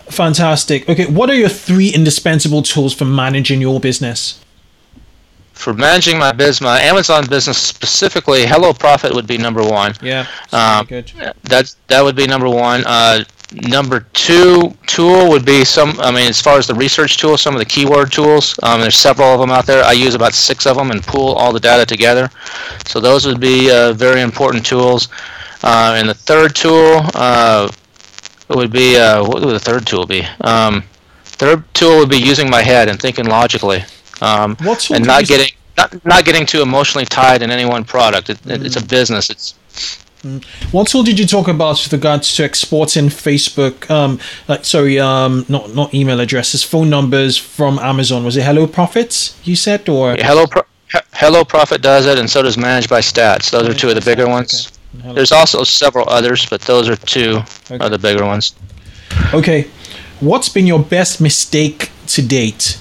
[0.08, 0.88] Fantastic.
[0.88, 4.40] Okay, what are your three indispensable tools for managing your business?
[5.56, 9.94] For managing my business, my Amazon business specifically, Hello Profit would be number one.
[10.02, 11.10] Yeah, um, good.
[11.44, 12.84] That that would be number one.
[12.86, 15.98] Uh, number two tool would be some.
[15.98, 18.54] I mean, as far as the research tools, some of the keyword tools.
[18.62, 19.82] Um, there's several of them out there.
[19.82, 22.30] I use about six of them and pool all the data together.
[22.84, 25.08] So those would be uh, very important tools.
[25.62, 27.68] Uh, and the third tool uh,
[28.50, 30.22] would be uh, what would the third tool be?
[30.42, 30.84] Um,
[31.24, 33.82] third tool would be using my head and thinking logically
[34.20, 34.56] um,
[34.90, 38.30] and not getting not, not getting too emotionally tied in any one product.
[38.30, 38.64] It, mm.
[38.64, 38.88] It's a mm.
[38.88, 39.30] business.
[39.30, 39.54] It's
[40.22, 40.44] mm.
[40.72, 43.90] what tool did you talk about with regards to exporting Facebook?
[43.90, 48.24] Um, like sorry, um, not not email addresses, phone numbers from Amazon.
[48.24, 49.38] Was it Hello Profits?
[49.44, 50.62] You said or Hello Pro-
[51.12, 53.50] Hello Profit does it, and so does ManageByStats.
[53.50, 54.72] Those are two of the bigger ones.
[55.00, 55.12] Okay.
[55.12, 57.84] There's also several others, but those are two okay.
[57.84, 58.54] of the bigger ones.
[59.34, 59.68] Okay,
[60.20, 62.78] what's been your best mistake to date?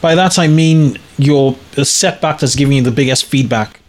[0.00, 3.80] By that I mean your the setback that's giving you the biggest feedback.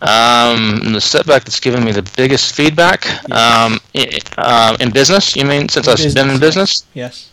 [0.00, 5.34] Um, the setback that's given me the biggest feedback um, in, uh, in business.
[5.34, 6.86] You mean since in I've business, been in business?
[6.94, 7.30] Yes.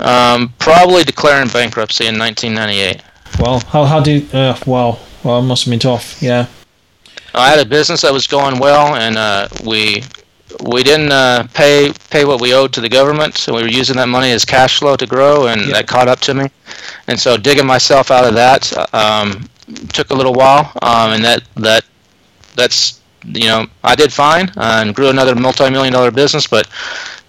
[0.00, 3.02] Um, probably declaring bankruptcy in 1998.
[3.38, 6.22] Well, how how did uh, wow well it must have been tough.
[6.22, 6.46] Yeah.
[7.34, 10.04] I had a business that was going well, and uh, we
[10.62, 13.96] we didn't uh, pay pay what we owed to the government, so we were using
[13.96, 16.48] that money as cash flow to grow, and that caught up to me.
[17.08, 19.48] And so digging myself out of that um,
[19.92, 21.84] took a little while, um, and that that
[22.54, 26.68] that's you know I did fine uh, and grew another multi-million dollar business, but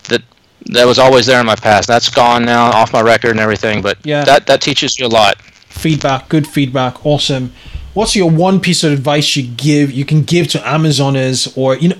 [0.09, 0.21] that
[0.67, 1.87] that was always there in my past.
[1.87, 3.81] That's gone now, off my record and everything.
[3.81, 4.23] But yeah.
[4.25, 5.41] that that teaches you a lot.
[5.41, 7.53] Feedback, good feedback, awesome
[7.95, 11.89] what's your one piece of advice you give you can give to amazoners or you
[11.89, 11.97] know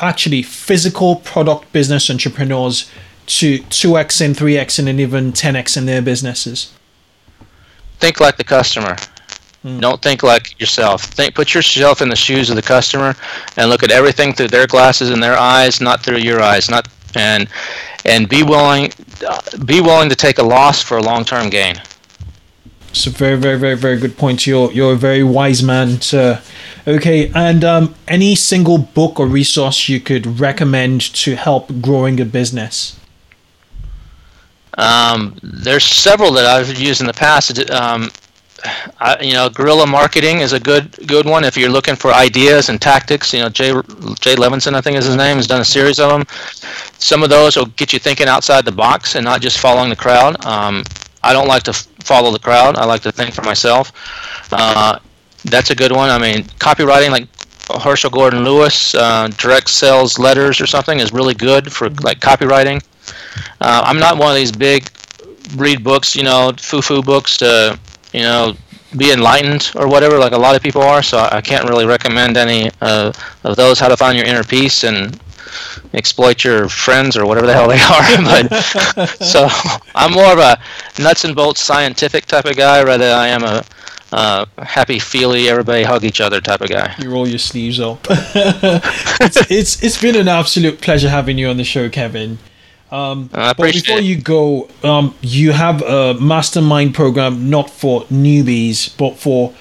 [0.00, 2.90] actually physical product business entrepreneurs
[3.26, 6.72] to 2x and 3x and even 10x in their businesses?
[7.98, 8.96] Think like the customer.
[9.64, 9.80] Mm.
[9.80, 11.02] don't think like yourself.
[11.04, 13.16] Think put yourself in the shoes of the customer
[13.56, 16.70] and look at everything through their glasses and their eyes not through your eyes.
[16.70, 17.48] Not and
[18.04, 18.92] and be willing
[19.64, 21.74] be willing to take a loss for a long-term gain
[22.90, 24.46] it's a very, very, very, very good point.
[24.46, 26.42] You're you're a very wise man, sir.
[26.86, 32.24] Okay, and um, any single book or resource you could recommend to help growing a
[32.24, 32.98] business?
[34.78, 37.70] Um, there's several that I've used in the past.
[37.70, 38.10] Um,
[39.00, 42.68] I, you know, guerrilla marketing is a good good one if you're looking for ideas
[42.68, 43.32] and tactics.
[43.32, 43.70] You know, Jay
[44.20, 46.24] Jay Levinson, I think is his name, has done a series of them.
[46.98, 49.96] Some of those will get you thinking outside the box and not just following the
[49.96, 50.44] crowd.
[50.44, 50.84] Um,
[51.22, 51.72] I don't like to
[52.06, 52.76] follow the crowd.
[52.76, 53.92] I like to think for myself.
[54.52, 54.98] Uh,
[55.44, 56.10] that's a good one.
[56.10, 57.28] I mean, copywriting like
[57.82, 62.82] Herschell Gordon Lewis, uh, direct sales letters or something is really good for like copywriting.
[63.60, 64.88] Uh, I'm not one of these big
[65.56, 67.78] read books, you know, foo-foo books to,
[68.12, 68.54] you know,
[68.96, 71.02] be enlightened or whatever, like a lot of people are.
[71.02, 73.12] So I can't really recommend any uh,
[73.44, 73.78] of those.
[73.78, 75.20] How to find your inner peace and
[75.92, 78.48] exploit your friends or whatever the hell they are.
[78.98, 79.48] but so
[79.94, 80.58] I'm more of a
[81.00, 83.64] nuts and bolts scientific type of guy rather than I am a
[84.12, 86.94] uh, happy feely everybody hug each other type of guy.
[86.98, 88.06] You roll your sleeves up.
[88.08, 92.38] it's, it's it's been an absolute pleasure having you on the show, Kevin.
[92.90, 94.04] Um, but before it.
[94.04, 99.52] you go, um, you have a mastermind program not for newbies, but for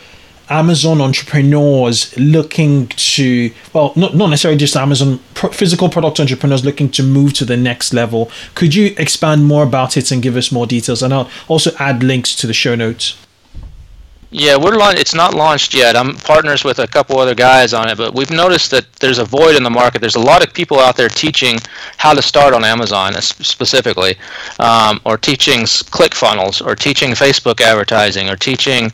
[0.49, 6.89] Amazon entrepreneurs looking to, well, not, not necessarily just Amazon, pro- physical product entrepreneurs looking
[6.91, 8.29] to move to the next level.
[8.53, 11.01] Could you expand more about it and give us more details?
[11.01, 13.17] And I'll also add links to the show notes.
[14.37, 15.95] Yeah, we're launch- it's not launched yet.
[15.95, 19.23] I'm partners with a couple other guys on it, but we've noticed that there's a
[19.23, 20.01] void in the market.
[20.01, 21.57] There's a lot of people out there teaching
[21.95, 24.17] how to start on Amazon specifically,
[24.59, 28.91] um, or teaching click funnels, or teaching Facebook advertising, or teaching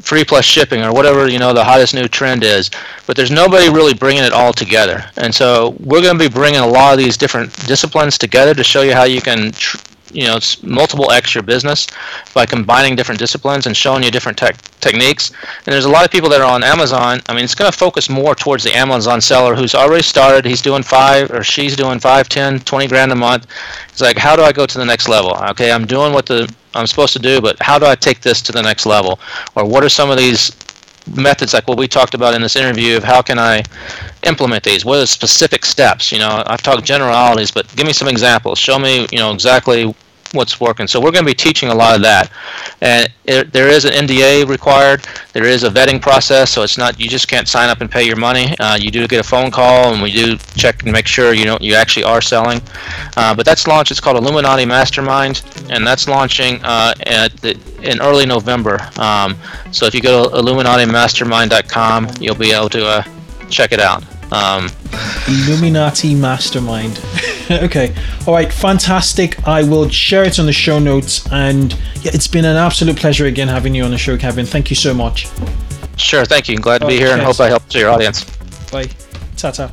[0.00, 2.70] free plus shipping, or whatever you know the hottest new trend is.
[3.06, 6.60] But there's nobody really bringing it all together, and so we're going to be bringing
[6.60, 9.76] a lot of these different disciplines together to show you how you can tr-
[10.12, 11.86] you know it's multiple x your business
[12.34, 15.30] by combining different disciplines and showing you different tech techniques.
[15.30, 17.20] And there's a lot of people that are on amazon.
[17.28, 20.44] I mean it's going to focus more towards the amazon seller who's already started.
[20.44, 23.46] He's doing five or she's doing five, ten, twenty grand a month.
[23.88, 25.36] It's like how do i go to the next level?
[25.50, 28.42] Okay i'm doing what the i'm supposed to do but how do i take this
[28.42, 29.18] to the next level?
[29.56, 30.50] Or what are some of these
[31.16, 33.62] methods like what we talked about in this interview of how can I
[34.24, 34.84] implement these?
[34.84, 36.12] What are the specific steps?
[36.12, 38.58] You know, I've talked generalities, but give me some examples.
[38.58, 39.94] Show me, you know, exactly
[40.32, 40.86] what's working.
[40.86, 42.30] So we're going to be teaching a lot of that,
[42.80, 45.06] and it, there is an NDA required.
[45.32, 48.04] There is a vetting process, so it's not you just can't sign up and pay
[48.04, 48.54] your money.
[48.58, 51.44] Uh, you do get a phone call, and we do check and make sure you
[51.44, 52.60] know you actually are selling.
[53.16, 53.90] Uh, but that's launched.
[53.90, 56.94] It's called Illuminati Mastermind, and that's launching uh,
[57.40, 58.78] the, in early November.
[58.98, 59.36] Um,
[59.70, 63.02] so if you go to IlluminatiMastermind.com, you'll be able to uh,
[63.48, 64.04] check it out.
[64.32, 64.68] Um,
[65.28, 67.00] Illuminati Mastermind.
[67.50, 67.94] okay.
[68.26, 68.52] All right.
[68.52, 69.46] Fantastic.
[69.46, 71.26] I will share it on the show notes.
[71.32, 71.72] And
[72.02, 74.46] yeah, it's been an absolute pleasure again having you on the show, Kevin.
[74.46, 75.28] Thank you so much.
[75.96, 76.24] Sure.
[76.24, 76.56] Thank you.
[76.58, 78.24] Glad to be here and hope I helped your audience.
[78.70, 78.88] Bye.
[79.36, 79.72] Ta ta.